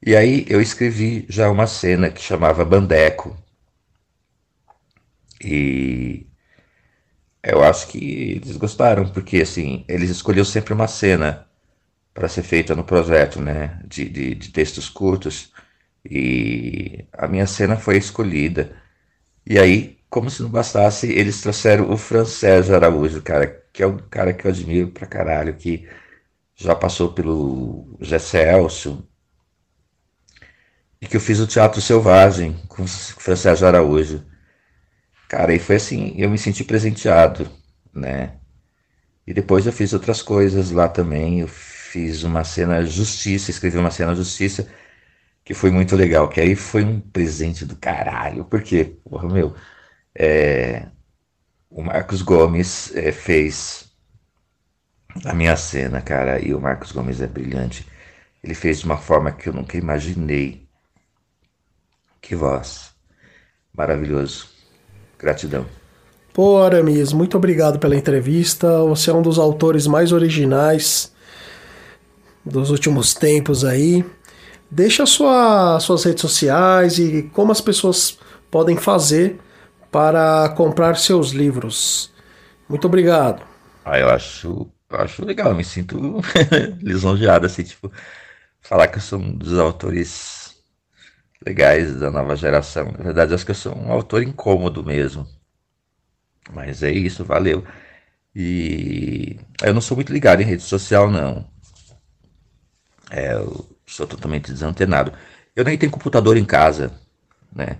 E 0.04 0.16
aí 0.16 0.46
eu 0.48 0.60
escrevi 0.60 1.26
já 1.28 1.50
uma 1.50 1.66
cena 1.66 2.10
que 2.10 2.20
chamava 2.22 2.64
Bandeco, 2.64 3.36
E 5.44 6.26
eu 7.42 7.62
acho 7.64 7.88
que 7.88 7.98
eles 8.32 8.56
gostaram, 8.56 9.08
porque 9.10 9.38
assim, 9.38 9.84
eles 9.88 10.10
escolheram 10.10 10.44
sempre 10.44 10.72
uma 10.74 10.88
cena 10.88 11.46
para 12.14 12.28
ser 12.28 12.42
feita 12.42 12.74
no 12.74 12.84
projeto, 12.84 13.40
né? 13.40 13.80
De, 13.86 14.08
de, 14.08 14.34
de, 14.34 14.50
textos 14.50 14.88
curtos. 14.88 15.52
E 16.04 17.04
a 17.12 17.28
minha 17.28 17.46
cena 17.46 17.76
foi 17.76 17.96
escolhida. 17.98 18.76
E 19.46 19.58
aí, 19.58 19.98
como 20.10 20.30
se 20.30 20.42
não 20.42 20.50
bastasse, 20.50 21.08
eles 21.10 21.40
trouxeram 21.40 21.90
o 21.90 21.96
Francés 21.96 22.70
Araújo, 22.70 23.22
cara, 23.22 23.46
que 23.72 23.82
é 23.82 23.86
um 23.86 23.98
cara 23.98 24.32
que 24.34 24.46
eu 24.46 24.50
admiro 24.50 24.88
pra 24.90 25.06
caralho, 25.06 25.54
que 25.54 25.88
já 26.54 26.74
passou 26.74 27.12
pelo 27.12 27.96
Gesselcio, 28.00 29.06
e 31.00 31.06
que 31.06 31.16
eu 31.16 31.20
fiz 31.20 31.40
o 31.40 31.46
Teatro 31.46 31.80
Selvagem 31.80 32.56
com 32.68 32.84
o 32.84 32.88
Francés 32.88 33.62
Araújo. 33.62 34.24
Cara, 35.32 35.54
e 35.54 35.58
foi 35.58 35.76
assim, 35.76 36.14
eu 36.18 36.28
me 36.28 36.36
senti 36.36 36.62
presenteado, 36.62 37.50
né? 37.90 38.34
E 39.26 39.34
depois 39.34 39.66
eu 39.66 39.72
fiz 39.72 39.92
outras 39.94 40.22
coisas 40.22 40.70
lá 40.70 40.88
também. 40.88 41.40
Eu 41.40 41.48
fiz 41.48 42.22
uma 42.24 42.44
cena 42.44 42.84
Justiça, 42.84 43.50
escrevi 43.50 43.78
uma 43.78 43.90
cena 43.90 44.14
Justiça, 44.14 44.68
que 45.44 45.54
foi 45.54 45.70
muito 45.70 45.96
legal. 45.96 46.28
Que 46.28 46.40
aí 46.40 46.56
foi 46.56 46.84
um 46.84 47.00
presente 47.00 47.64
do 47.66 47.76
caralho. 47.76 48.44
Porque, 48.44 48.84
porra, 48.84 49.28
meu, 49.28 49.56
é, 50.14 50.86
o 51.70 51.82
Marcos 51.82 52.22
Gomes 52.22 52.94
é, 52.96 53.12
fez 53.12 53.90
a 55.24 55.34
minha 55.34 55.56
cena, 55.56 56.02
cara. 56.02 56.40
E 56.40 56.54
o 56.54 56.60
Marcos 56.60 56.92
Gomes 56.92 57.20
é 57.22 57.26
brilhante. 57.26 57.86
Ele 58.44 58.54
fez 58.54 58.80
de 58.80 58.86
uma 58.86 58.98
forma 58.98 59.32
que 59.32 59.48
eu 59.48 59.52
nunca 59.54 59.78
imaginei. 59.78 60.68
Que 62.22 62.34
voz. 62.34 62.94
Maravilhoso. 63.74 64.51
Gratidão. 65.22 65.64
Pô, 66.32 66.62
Aramis, 66.62 67.12
muito 67.12 67.36
obrigado 67.36 67.78
pela 67.78 67.94
entrevista. 67.94 68.82
Você 68.84 69.10
é 69.10 69.14
um 69.14 69.22
dos 69.22 69.38
autores 69.38 69.86
mais 69.86 70.12
originais 70.12 71.12
dos 72.44 72.70
últimos 72.70 73.14
tempos 73.14 73.64
aí. 73.64 74.04
Deixa 74.70 75.04
sua, 75.06 75.78
suas 75.78 76.02
redes 76.04 76.22
sociais 76.22 76.98
e 76.98 77.30
como 77.34 77.52
as 77.52 77.60
pessoas 77.60 78.18
podem 78.50 78.76
fazer 78.76 79.38
para 79.90 80.48
comprar 80.56 80.96
seus 80.96 81.30
livros. 81.30 82.10
Muito 82.66 82.86
obrigado. 82.86 83.42
Ah, 83.84 83.98
eu 83.98 84.08
acho, 84.08 84.66
eu 84.90 84.98
acho 84.98 85.24
legal, 85.24 85.50
eu 85.50 85.54
me 85.54 85.64
sinto 85.64 86.20
lisonjeado, 86.80 87.44
assim, 87.44 87.62
tipo, 87.62 87.92
falar 88.62 88.88
que 88.88 88.96
eu 88.96 89.02
sou 89.02 89.18
um 89.18 89.32
dos 89.36 89.58
autores 89.58 90.41
legais 91.46 91.96
da 91.98 92.10
nova 92.10 92.36
geração. 92.36 92.86
Na 92.92 93.04
verdade, 93.04 93.34
acho 93.34 93.44
que 93.44 93.50
eu 93.50 93.56
sou 93.56 93.76
um 93.76 93.92
autor 93.92 94.22
incômodo 94.22 94.84
mesmo. 94.84 95.26
Mas 96.52 96.82
é 96.82 96.90
isso, 96.90 97.24
valeu. 97.24 97.64
E 98.34 99.38
eu 99.62 99.74
não 99.74 99.80
sou 99.80 99.96
muito 99.96 100.12
ligado 100.12 100.40
em 100.40 100.46
rede 100.46 100.62
social, 100.62 101.10
não. 101.10 101.48
É, 103.10 103.34
eu 103.34 103.68
sou 103.86 104.06
totalmente 104.06 104.52
desantenado. 104.52 105.12
Eu 105.54 105.64
nem 105.64 105.76
tenho 105.76 105.92
computador 105.92 106.36
em 106.36 106.44
casa, 106.44 106.98
né? 107.54 107.78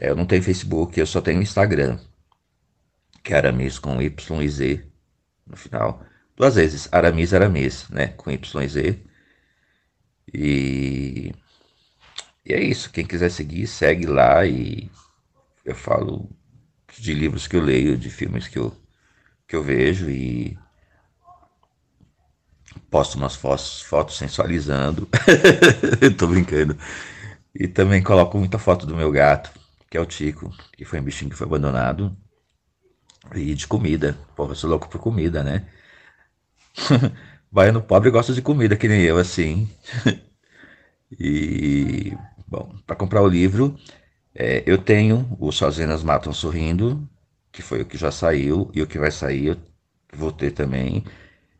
É, 0.00 0.10
eu 0.10 0.16
não 0.16 0.26
tenho 0.26 0.42
Facebook, 0.42 0.98
eu 0.98 1.06
só 1.06 1.20
tenho 1.20 1.42
Instagram. 1.42 1.98
Que 3.22 3.34
é 3.34 3.36
Aramis 3.36 3.78
com 3.78 4.00
Y 4.00 4.42
e 4.42 4.48
Z 4.48 4.86
no 5.46 5.56
final. 5.56 6.04
Duas 6.36 6.54
vezes, 6.56 6.88
Aramis, 6.92 7.34
Aramis, 7.34 7.88
né? 7.90 8.08
Com 8.08 8.30
Y 8.30 8.62
e 8.64 8.68
Z. 8.68 9.00
E 10.32 11.32
e 12.44 12.52
é 12.52 12.62
isso. 12.62 12.90
Quem 12.90 13.06
quiser 13.06 13.30
seguir, 13.30 13.66
segue 13.66 14.06
lá 14.06 14.44
e 14.46 14.90
eu 15.64 15.74
falo 15.74 16.28
de 16.98 17.14
livros 17.14 17.46
que 17.46 17.56
eu 17.56 17.62
leio, 17.62 17.96
de 17.96 18.10
filmes 18.10 18.48
que 18.48 18.58
eu, 18.58 18.74
que 19.46 19.56
eu 19.56 19.62
vejo 19.62 20.10
e 20.10 20.58
posto 22.90 23.16
umas 23.16 23.34
fotos, 23.34 23.82
fotos 23.82 24.16
sensualizando. 24.16 25.08
Tô 26.18 26.26
brincando. 26.26 26.76
E 27.54 27.68
também 27.68 28.02
coloco 28.02 28.38
muita 28.38 28.58
foto 28.58 28.86
do 28.86 28.96
meu 28.96 29.10
gato, 29.10 29.50
que 29.90 29.96
é 29.96 30.00
o 30.00 30.06
Tico, 30.06 30.50
que 30.72 30.84
foi 30.84 31.00
um 31.00 31.04
bichinho 31.04 31.30
que 31.30 31.36
foi 31.36 31.46
abandonado. 31.46 32.16
E 33.34 33.54
de 33.54 33.66
comida. 33.66 34.16
Porra, 34.36 34.52
eu 34.52 34.56
sou 34.56 34.68
louco 34.68 34.88
por 34.88 35.00
comida, 35.00 35.42
né? 35.42 35.66
Baiano 37.50 37.82
pobre 37.82 38.10
gosta 38.10 38.32
de 38.32 38.42
comida, 38.42 38.76
que 38.76 38.88
nem 38.88 39.02
eu, 39.02 39.18
assim. 39.18 39.70
e 41.18 42.16
Bom, 42.52 42.76
para 42.86 42.94
comprar 42.94 43.22
o 43.22 43.26
livro, 43.26 43.78
é, 44.34 44.62
eu 44.66 44.76
tenho 44.76 45.26
o 45.40 45.50
Sozinhas 45.50 46.02
Matam 46.04 46.34
Sorrindo, 46.34 47.08
que 47.50 47.62
foi 47.62 47.80
o 47.80 47.86
que 47.86 47.96
já 47.96 48.10
saiu, 48.12 48.70
e 48.74 48.82
o 48.82 48.86
que 48.86 48.98
vai 48.98 49.10
sair 49.10 49.46
eu 49.46 49.56
vou 50.12 50.30
ter 50.30 50.50
também. 50.50 51.02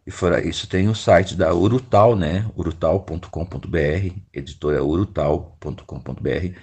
E 0.07 0.11
fora 0.11 0.47
isso, 0.47 0.69
tem 0.69 0.89
o 0.91 0.95
site 0.95 1.35
da 1.35 1.55
Urutal, 1.55 2.15
né? 2.15 2.47
urutal.com.br, 2.55 4.13
editora 4.35 4.85
urutal.com.br, 4.85 6.59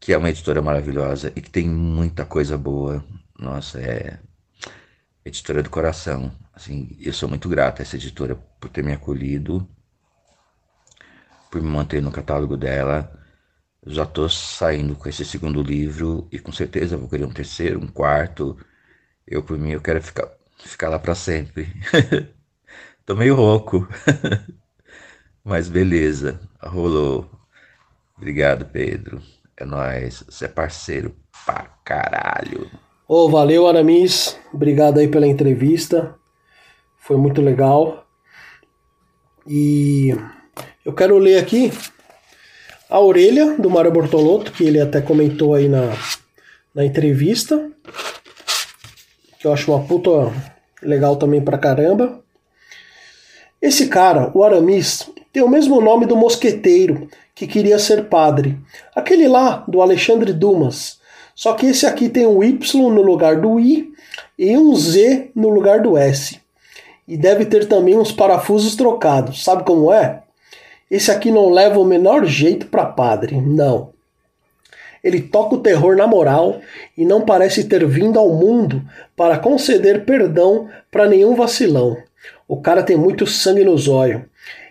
que 0.00 0.12
é 0.12 0.18
uma 0.18 0.30
editora 0.30 0.60
maravilhosa 0.60 1.32
e 1.36 1.40
que 1.40 1.50
tem 1.50 1.68
muita 1.68 2.24
coisa 2.24 2.58
boa. 2.58 3.04
Nossa, 3.38 3.80
é 3.80 4.18
editora 5.24 5.62
do 5.62 5.70
coração. 5.70 6.32
Assim, 6.52 6.96
eu 7.00 7.12
sou 7.12 7.28
muito 7.28 7.48
grato 7.48 7.78
a 7.80 7.82
essa 7.82 7.94
editora 7.94 8.34
por 8.58 8.68
ter 8.70 8.82
me 8.82 8.92
acolhido 8.92 9.68
por 11.50 11.60
me 11.60 11.68
manter 11.68 12.00
no 12.00 12.12
catálogo 12.12 12.56
dela. 12.56 13.12
Já 13.86 14.04
estou 14.04 14.28
saindo 14.28 14.94
com 14.94 15.08
esse 15.08 15.24
segundo 15.24 15.62
livro 15.62 16.28
e 16.30 16.38
com 16.38 16.52
certeza 16.52 16.96
vou 16.96 17.08
querer 17.08 17.24
um 17.24 17.32
terceiro, 17.32 17.80
um 17.80 17.88
quarto. 17.88 18.56
Eu, 19.26 19.42
por 19.42 19.58
mim, 19.58 19.72
eu 19.72 19.80
quero 19.80 20.02
ficar, 20.02 20.28
ficar 20.58 20.88
lá 20.88 20.98
para 20.98 21.14
sempre. 21.14 21.72
tô 23.06 23.16
meio 23.16 23.34
rouco. 23.34 23.88
Mas 25.42 25.68
beleza, 25.68 26.38
rolou. 26.62 27.30
Obrigado, 28.16 28.66
Pedro. 28.66 29.22
É 29.56 29.64
nóis. 29.64 30.22
Você 30.28 30.44
é 30.44 30.48
parceiro 30.48 31.16
pra 31.46 31.64
caralho. 31.84 32.70
Ô, 33.08 33.24
oh, 33.24 33.30
valeu, 33.30 33.66
Aramis. 33.66 34.38
Obrigado 34.52 34.98
aí 34.98 35.08
pela 35.08 35.26
entrevista. 35.26 36.14
Foi 36.98 37.16
muito 37.16 37.40
legal. 37.40 38.06
E 39.46 40.14
eu 40.84 40.92
quero 40.92 41.18
ler 41.18 41.38
aqui 41.38 41.70
a 42.88 42.98
orelha 42.98 43.54
do 43.58 43.68
Mário 43.68 43.92
Bortolotto, 43.92 44.50
que 44.50 44.64
ele 44.64 44.80
até 44.80 45.00
comentou 45.00 45.54
aí 45.54 45.68
na, 45.68 45.92
na 46.74 46.84
entrevista. 46.84 47.70
Que 49.38 49.46
eu 49.46 49.52
acho 49.52 49.70
uma 49.70 49.84
puta 49.86 50.10
legal 50.82 51.16
também 51.16 51.40
pra 51.40 51.58
caramba. 51.58 52.20
Esse 53.60 53.88
cara, 53.88 54.30
o 54.34 54.42
Aramis, 54.42 55.10
tem 55.32 55.42
o 55.42 55.48
mesmo 55.48 55.80
nome 55.80 56.06
do 56.06 56.16
mosqueteiro 56.16 57.08
que 57.34 57.46
queria 57.46 57.78
ser 57.78 58.06
padre. 58.06 58.58
Aquele 58.94 59.28
lá, 59.28 59.64
do 59.68 59.82
Alexandre 59.82 60.32
Dumas. 60.32 60.98
Só 61.34 61.52
que 61.54 61.66
esse 61.66 61.86
aqui 61.86 62.08
tem 62.08 62.26
um 62.26 62.42
Y 62.42 62.90
no 62.90 63.02
lugar 63.02 63.40
do 63.40 63.60
I 63.60 63.92
e 64.38 64.56
um 64.56 64.74
Z 64.74 65.30
no 65.34 65.48
lugar 65.50 65.80
do 65.80 65.96
S. 65.96 66.40
E 67.06 67.16
deve 67.16 67.44
ter 67.44 67.66
também 67.66 67.98
uns 67.98 68.12
parafusos 68.12 68.74
trocados. 68.74 69.44
Sabe 69.44 69.64
como 69.64 69.92
é? 69.92 70.19
Esse 70.90 71.10
aqui 71.10 71.30
não 71.30 71.50
leva 71.50 71.78
o 71.78 71.84
menor 71.84 72.24
jeito 72.24 72.66
para 72.66 72.84
padre, 72.84 73.40
não. 73.40 73.90
Ele 75.02 75.20
toca 75.20 75.54
o 75.54 75.60
terror 75.60 75.96
na 75.96 76.06
moral 76.06 76.60
e 76.96 77.04
não 77.04 77.22
parece 77.22 77.64
ter 77.64 77.86
vindo 77.86 78.18
ao 78.18 78.34
mundo 78.34 78.82
para 79.16 79.38
conceder 79.38 80.04
perdão 80.04 80.68
para 80.90 81.08
nenhum 81.08 81.34
vacilão. 81.34 81.96
O 82.46 82.60
cara 82.60 82.82
tem 82.82 82.96
muito 82.96 83.26
sangue 83.26 83.64
nos 83.64 83.88
olhos. 83.88 84.22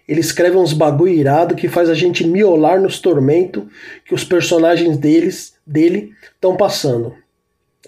Ele 0.07 0.19
escreve 0.19 0.57
uns 0.57 0.73
bagulho 0.73 1.13
irado 1.13 1.55
que 1.55 1.69
faz 1.69 1.89
a 1.89 1.93
gente 1.93 2.27
miolar 2.27 2.81
nos 2.81 2.99
tormentos 2.99 3.63
que 4.05 4.13
os 4.13 4.23
personagens 4.23 4.97
deles, 4.97 5.53
dele 5.65 6.11
estão 6.35 6.57
passando. 6.57 7.15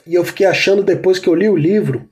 E 0.07 0.15
eu 0.15 0.23
fiquei 0.23 0.45
achando 0.45 0.83
depois 0.83 1.19
que 1.19 1.27
eu 1.27 1.35
li 1.35 1.49
o 1.49 1.55
livro 1.55 2.07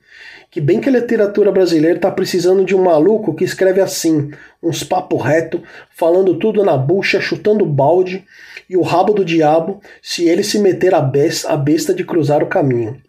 que 0.50 0.60
bem 0.60 0.80
que 0.80 0.88
a 0.88 0.92
literatura 0.92 1.52
brasileira 1.52 1.96
está 1.96 2.10
precisando 2.10 2.64
de 2.64 2.74
um 2.74 2.82
maluco 2.82 3.34
que 3.34 3.44
escreve 3.44 3.80
assim, 3.80 4.32
uns 4.60 4.82
papo 4.82 5.16
reto, 5.16 5.62
falando 5.94 6.38
tudo 6.38 6.64
na 6.64 6.76
bucha, 6.76 7.20
chutando 7.20 7.64
balde 7.64 8.24
e 8.68 8.76
o 8.76 8.82
rabo 8.82 9.12
do 9.12 9.24
diabo 9.24 9.80
se 10.02 10.28
ele 10.28 10.42
se 10.42 10.58
meter 10.58 10.92
a 10.92 11.00
besta, 11.00 11.52
a 11.52 11.56
besta 11.56 11.94
de 11.94 12.04
cruzar 12.04 12.42
o 12.42 12.48
caminho. 12.48 13.00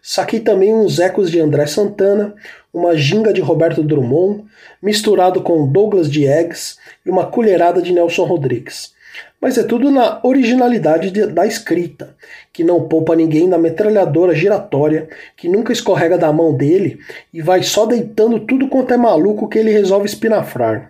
Saquei 0.00 0.40
também 0.40 0.72
uns 0.72 0.98
ecos 0.98 1.30
de 1.30 1.38
André 1.38 1.66
Santana, 1.66 2.34
uma 2.72 2.96
ginga 2.96 3.32
de 3.32 3.42
Roberto 3.42 3.82
Drummond, 3.82 4.44
misturado 4.82 5.42
com 5.42 5.70
Douglas 5.70 6.10
Diegues 6.10 6.78
e 7.04 7.10
uma 7.10 7.26
colherada 7.26 7.82
de 7.82 7.92
Nelson 7.92 8.24
Rodrigues. 8.24 8.95
Mas 9.40 9.58
é 9.58 9.62
tudo 9.62 9.90
na 9.90 10.18
originalidade 10.22 11.10
de, 11.10 11.26
da 11.26 11.46
escrita, 11.46 12.16
que 12.52 12.64
não 12.64 12.88
poupa 12.88 13.14
ninguém 13.14 13.48
da 13.48 13.58
metralhadora 13.58 14.34
giratória, 14.34 15.08
que 15.36 15.48
nunca 15.48 15.72
escorrega 15.72 16.16
da 16.16 16.32
mão 16.32 16.54
dele 16.54 16.98
e 17.32 17.42
vai 17.42 17.62
só 17.62 17.84
deitando 17.84 18.40
tudo 18.40 18.68
quanto 18.68 18.94
é 18.94 18.96
maluco 18.96 19.48
que 19.48 19.58
ele 19.58 19.70
resolve 19.70 20.06
espinafrar. 20.06 20.88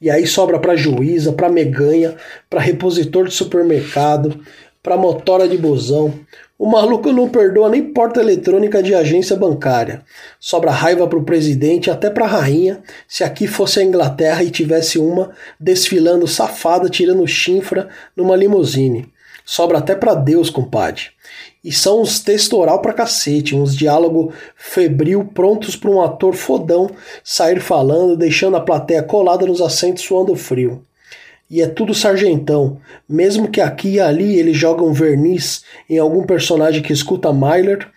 E 0.00 0.10
aí 0.10 0.26
sobra 0.26 0.58
para 0.58 0.76
juíza, 0.76 1.32
para 1.32 1.48
meganha, 1.48 2.16
para 2.48 2.60
repositor 2.60 3.26
de 3.26 3.34
supermercado, 3.34 4.40
pra 4.82 4.96
motora 4.96 5.48
de 5.48 5.58
busão. 5.58 6.14
O 6.58 6.66
maluco 6.66 7.12
não 7.12 7.28
perdoa 7.28 7.68
nem 7.68 7.92
porta 7.92 8.20
eletrônica 8.20 8.82
de 8.82 8.92
agência 8.92 9.36
bancária. 9.36 10.02
Sobra 10.40 10.72
raiva 10.72 11.06
pro 11.06 11.22
presidente, 11.22 11.88
até 11.88 12.10
pra 12.10 12.26
rainha, 12.26 12.82
se 13.06 13.22
aqui 13.22 13.46
fosse 13.46 13.78
a 13.78 13.84
Inglaterra 13.84 14.42
e 14.42 14.50
tivesse 14.50 14.98
uma 14.98 15.30
desfilando 15.60 16.26
safada, 16.26 16.88
tirando 16.88 17.24
chinfra 17.28 17.88
numa 18.16 18.34
limusine. 18.34 19.08
Sobra 19.44 19.78
até 19.78 19.94
pra 19.94 20.14
Deus, 20.14 20.50
compadre. 20.50 21.04
E 21.62 21.70
são 21.70 22.02
uns 22.02 22.18
texto 22.18 22.56
oral 22.58 22.82
pra 22.82 22.92
cacete, 22.92 23.54
uns 23.54 23.76
diálogo 23.76 24.32
febril 24.56 25.26
prontos 25.32 25.76
pra 25.76 25.90
um 25.90 26.02
ator 26.02 26.34
fodão 26.34 26.90
sair 27.22 27.60
falando, 27.60 28.16
deixando 28.16 28.56
a 28.56 28.60
plateia 28.60 29.02
colada 29.02 29.46
nos 29.46 29.60
assentos 29.60 30.02
suando 30.02 30.34
frio. 30.34 30.82
E 31.50 31.62
é 31.62 31.66
tudo 31.66 31.94
sargentão, 31.94 32.78
mesmo 33.08 33.48
que 33.48 33.60
aqui 33.60 33.94
e 33.94 34.00
ali 34.00 34.38
eles 34.38 34.56
jogam 34.56 34.92
verniz 34.92 35.64
em 35.88 35.98
algum 35.98 36.24
personagem 36.24 36.82
que 36.82 36.92
escuta 36.92 37.32
Myler, 37.32 37.88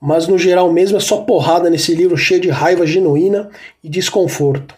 mas 0.00 0.26
no 0.26 0.36
geral 0.36 0.72
mesmo 0.72 0.96
é 0.96 1.00
só 1.00 1.18
porrada 1.18 1.70
nesse 1.70 1.94
livro 1.94 2.16
cheio 2.16 2.40
de 2.40 2.50
raiva 2.50 2.84
genuína 2.84 3.48
e 3.82 3.88
desconforto. 3.88 4.74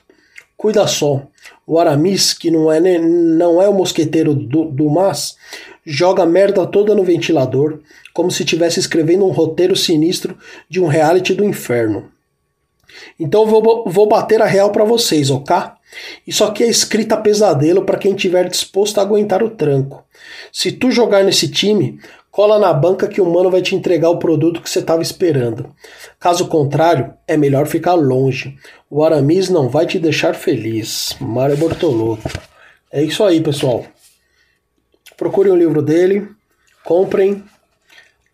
Cuida 0.57 0.87
só, 0.87 1.27
o 1.67 1.79
Aramis, 1.79 2.33
que 2.33 2.51
não 2.51 2.71
é, 2.71 2.81
não 2.99 3.61
é 3.61 3.69
o 3.69 3.75
mosqueteiro 3.75 4.35
do, 4.35 4.67
do 4.67 4.89
Mas, 4.89 5.37
joga 5.85 6.23
a 6.23 6.27
merda 6.27 6.67
toda 6.67 6.95
no 6.95 7.05
ventilador, 7.05 7.81
como 8.13 8.31
se 8.31 8.43
estivesse 8.43 8.79
escrevendo 8.79 9.25
um 9.25 9.31
roteiro 9.31 9.75
sinistro 9.75 10.37
de 10.69 10.81
um 10.81 10.87
reality 10.87 11.35
do 11.35 11.45
inferno. 11.45 12.11
Então 13.19 13.47
vou, 13.47 13.85
vou 13.87 14.09
bater 14.09 14.41
a 14.43 14.47
real 14.47 14.71
para 14.71 14.85
vocês, 14.85 15.31
ok? 15.31 15.57
Isso 16.27 16.45
aqui 16.45 16.65
é 16.65 16.69
escrita 16.69 17.17
pesadelo 17.17 17.85
para 17.85 17.99
quem 17.99 18.15
tiver 18.15 18.49
disposto 18.49 18.99
a 18.99 19.03
aguentar 19.03 19.43
o 19.43 19.51
tranco. 19.51 20.05
Se 20.53 20.73
tu 20.73 20.91
jogar 20.91 21.25
nesse 21.25 21.49
time, 21.49 21.99
cola 22.31 22.59
na 22.59 22.73
banca 22.73 23.09
que 23.09 23.21
o 23.21 23.27
mano 23.27 23.51
vai 23.51 23.63
te 23.63 23.75
entregar 23.75 24.11
o 24.11 24.19
produto 24.19 24.61
que 24.61 24.69
você 24.69 24.81
estava 24.81 25.03
esperando. 25.03 25.75
Caso 26.19 26.49
contrário, 26.49 27.15
é 27.27 27.37
melhor 27.37 27.67
ficar 27.67 27.95
longe. 27.95 28.57
O 28.91 29.03
Aramis 29.03 29.49
não 29.49 29.69
vai 29.69 29.87
te 29.87 29.99
deixar 29.99 30.35
feliz. 30.35 31.17
Mário 31.21 31.57
Bortolotto. 31.57 32.29
É 32.93 33.03
isso 33.03 33.25
aí, 33.25 33.41
pessoal. 33.41 33.87
Procurem 35.17 35.53
o 35.53 35.57
livro 35.57 35.81
dele, 35.81 36.29
comprem, 36.85 37.43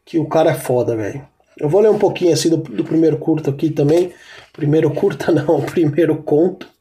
que 0.05 0.19
o 0.19 0.27
cara 0.27 0.51
é 0.51 0.55
foda, 0.55 0.97
velho. 0.97 1.27
Eu 1.57 1.69
vou 1.69 1.81
ler 1.81 1.91
um 1.91 1.99
pouquinho 1.99 2.33
assim 2.33 2.51
do, 2.51 2.57
do 2.57 2.85
primeiro 2.85 3.19
curto 3.19 3.51
aqui 3.51 3.71
também. 3.71 4.13
Primeiro 4.53 4.91
curta 4.91 5.31
não, 5.33 5.61
primeiro 5.61 6.17
conto. 6.23 6.72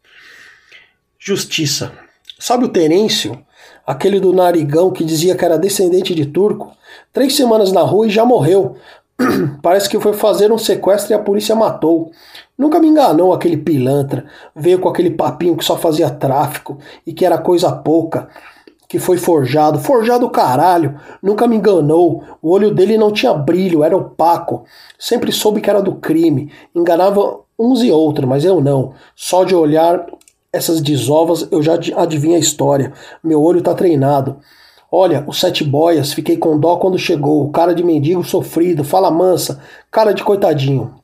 Justiça. 1.24 1.92
Sabe 2.40 2.66
o 2.66 2.70
Terêncio? 2.70 3.38
Aquele 3.86 4.20
do 4.20 4.34
narigão 4.34 4.90
que 4.90 5.04
dizia 5.04 5.36
que 5.36 5.46
era 5.46 5.56
descendente 5.56 6.16
de 6.16 6.26
turco? 6.26 6.72
Três 7.14 7.36
semanas 7.36 7.72
na 7.72 7.82
rua 7.82 8.08
e 8.08 8.10
já 8.10 8.26
morreu. 8.26 8.76
Parece 9.62 9.88
que 9.88 10.00
foi 10.00 10.14
fazer 10.14 10.52
um 10.52 10.58
sequestro 10.58 11.14
e 11.14 11.16
a 11.16 11.20
polícia 11.20 11.56
matou. 11.56 12.10
Nunca 12.58 12.80
me 12.80 12.88
enganou 12.88 13.32
aquele 13.34 13.56
pilantra. 13.56 14.26
Veio 14.56 14.80
com 14.80 14.90
aquele 14.90 15.12
papinho 15.12 15.56
que 15.56 15.64
só 15.64 15.78
fazia 15.78 16.10
tráfico 16.10 16.80
e 17.06 17.14
que 17.14 17.24
era 17.24 17.38
coisa 17.38 17.72
pouca. 17.72 18.28
Que 18.90 18.98
foi 18.98 19.18
forjado. 19.18 19.78
Forjado 19.78 20.28
caralho. 20.28 21.00
Nunca 21.22 21.48
me 21.48 21.56
enganou. 21.56 22.24
O 22.42 22.50
olho 22.50 22.74
dele 22.74 22.98
não 22.98 23.12
tinha 23.12 23.32
brilho, 23.32 23.84
era 23.84 23.96
opaco. 23.96 24.66
Sempre 24.98 25.32
soube 25.32 25.62
que 25.62 25.70
era 25.70 25.84
do 25.84 25.94
crime. 25.94 26.52
Enganava 26.74 27.42
uns 27.60 27.84
e 27.84 27.92
outros, 27.92 28.28
mas 28.28 28.44
eu 28.44 28.60
não. 28.60 28.96
Só 29.16 29.44
de 29.44 29.54
olhar 29.54 30.04
essas 30.54 30.82
desovas 30.82 31.48
eu 31.52 31.64
já 31.64 31.74
adivinho 31.96 32.36
a 32.36 32.40
história. 32.40 32.92
Meu 33.24 33.42
olho 33.42 33.62
tá 33.62 33.74
treinado. 33.74 34.40
Olha, 34.92 35.24
os 35.26 35.40
sete 35.40 35.64
boias, 35.64 36.12
fiquei 36.12 36.36
com 36.36 36.60
dó 36.60 36.76
quando 36.76 36.98
chegou. 36.98 37.50
Cara 37.52 37.74
de 37.74 37.84
mendigo 37.84 38.24
sofrido, 38.24 38.84
fala 38.84 39.10
mansa, 39.10 39.62
cara 39.90 40.14
de 40.14 40.24
coitadinho. 40.24 40.96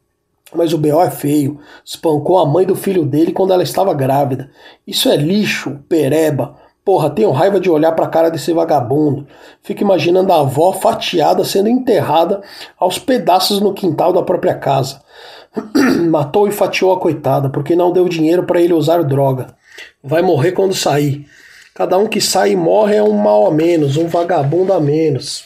Mas 0.54 0.74
o 0.74 0.78
B.O. 0.78 1.02
é 1.02 1.10
feio. 1.10 1.60
Espancou 1.86 2.38
a 2.38 2.45
mãe 2.45 2.66
do 2.66 2.76
filho 2.76 3.06
dele 3.06 3.32
quando 3.32 3.54
ela 3.54 3.64
estava 3.64 3.93
grávida. 3.93 4.50
Isso 4.86 5.10
é 5.10 5.16
lixo, 5.16 5.80
pereba. 5.88 6.56
Porra, 6.84 7.10
tenho 7.10 7.32
raiva 7.32 7.60
de 7.60 7.70
olhar 7.70 7.91
pra 7.93 8.08
cara 8.08 8.30
desse 8.30 8.54
vagabundo. 8.54 9.28
Fico 9.62 9.84
imaginando 9.84 10.32
a 10.32 10.39
avó 10.39 10.72
fatiada 10.72 11.43
sendo 11.43 11.68
enterrada 11.68 12.41
aos 12.80 12.98
pedaços 12.98 13.60
no 13.60 13.74
quintal 13.74 14.14
da 14.14 14.24
própria 14.24 14.56
casa. 14.56 15.02
Matou 16.10 16.47
e 16.47 16.51
fatiou 16.51 16.93
a 16.93 16.99
coitada, 16.99 17.49
porque 17.49 17.76
não 17.76 17.91
deu 17.91 18.08
dinheiro 18.08 18.43
para 18.43 18.62
ele 18.62 18.74
usar 18.74 19.03
droga. 19.03 19.55
Vai 20.03 20.22
morrer 20.22 20.51
quando 20.51 20.74
sair. 20.74 21.26
Cada 21.74 21.97
um 21.97 22.08
que 22.08 22.20
sai 22.20 22.51
e 22.51 22.55
morre 22.55 22.95
é 22.95 23.03
um 23.03 23.18
mal 23.18 23.45
a 23.45 23.51
menos, 23.51 23.97
um 23.97 24.08
vagabundo 24.08 24.74
a 24.74 24.80
menos. 24.80 25.45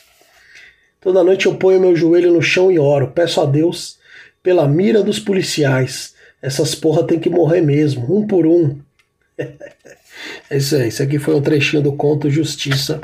Toda 1.02 1.24
noite 1.24 1.48
eu 1.48 1.56
ponho 1.56 1.80
meu 1.80 1.96
joelho 1.96 2.32
no 2.32 2.42
chão 2.42 2.72
e 2.72 2.80
oro. 2.80 3.12
Peço 3.14 3.42
a 3.42 3.46
Deus 3.46 3.98
pela 4.42 4.68
mira 4.68 5.04
dos 5.04 5.20
policiais. 5.20 6.14
Essas 6.42 6.74
porra 6.74 7.04
tem 7.04 7.20
que 7.20 7.30
morrer 7.30 7.62
mesmo, 7.62 8.16
um 8.16 8.26
por 8.26 8.46
um. 8.46 8.80
é 9.38 10.58
isso 10.58 10.76
aí. 10.76 10.88
Isso 10.88 11.04
aqui 11.04 11.20
foi 11.20 11.36
um 11.36 11.42
trechinho 11.42 11.84
do 11.84 11.94
conto 11.94 12.30
Justiça 12.30 13.02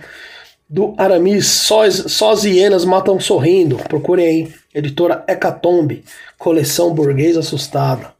do 0.69 0.93
Aramis. 0.97 1.47
Só, 1.47 1.89
só 1.89 2.31
as 2.31 2.43
hienas 2.43 2.85
matam 2.85 3.19
sorrindo. 3.19 3.77
Procurem 3.87 4.27
aí. 4.27 4.53
Editora 4.73 5.23
Hecatombe. 5.27 6.03
Coleção 6.37 6.93
Burguês 6.93 7.37
Assustada. 7.37 8.13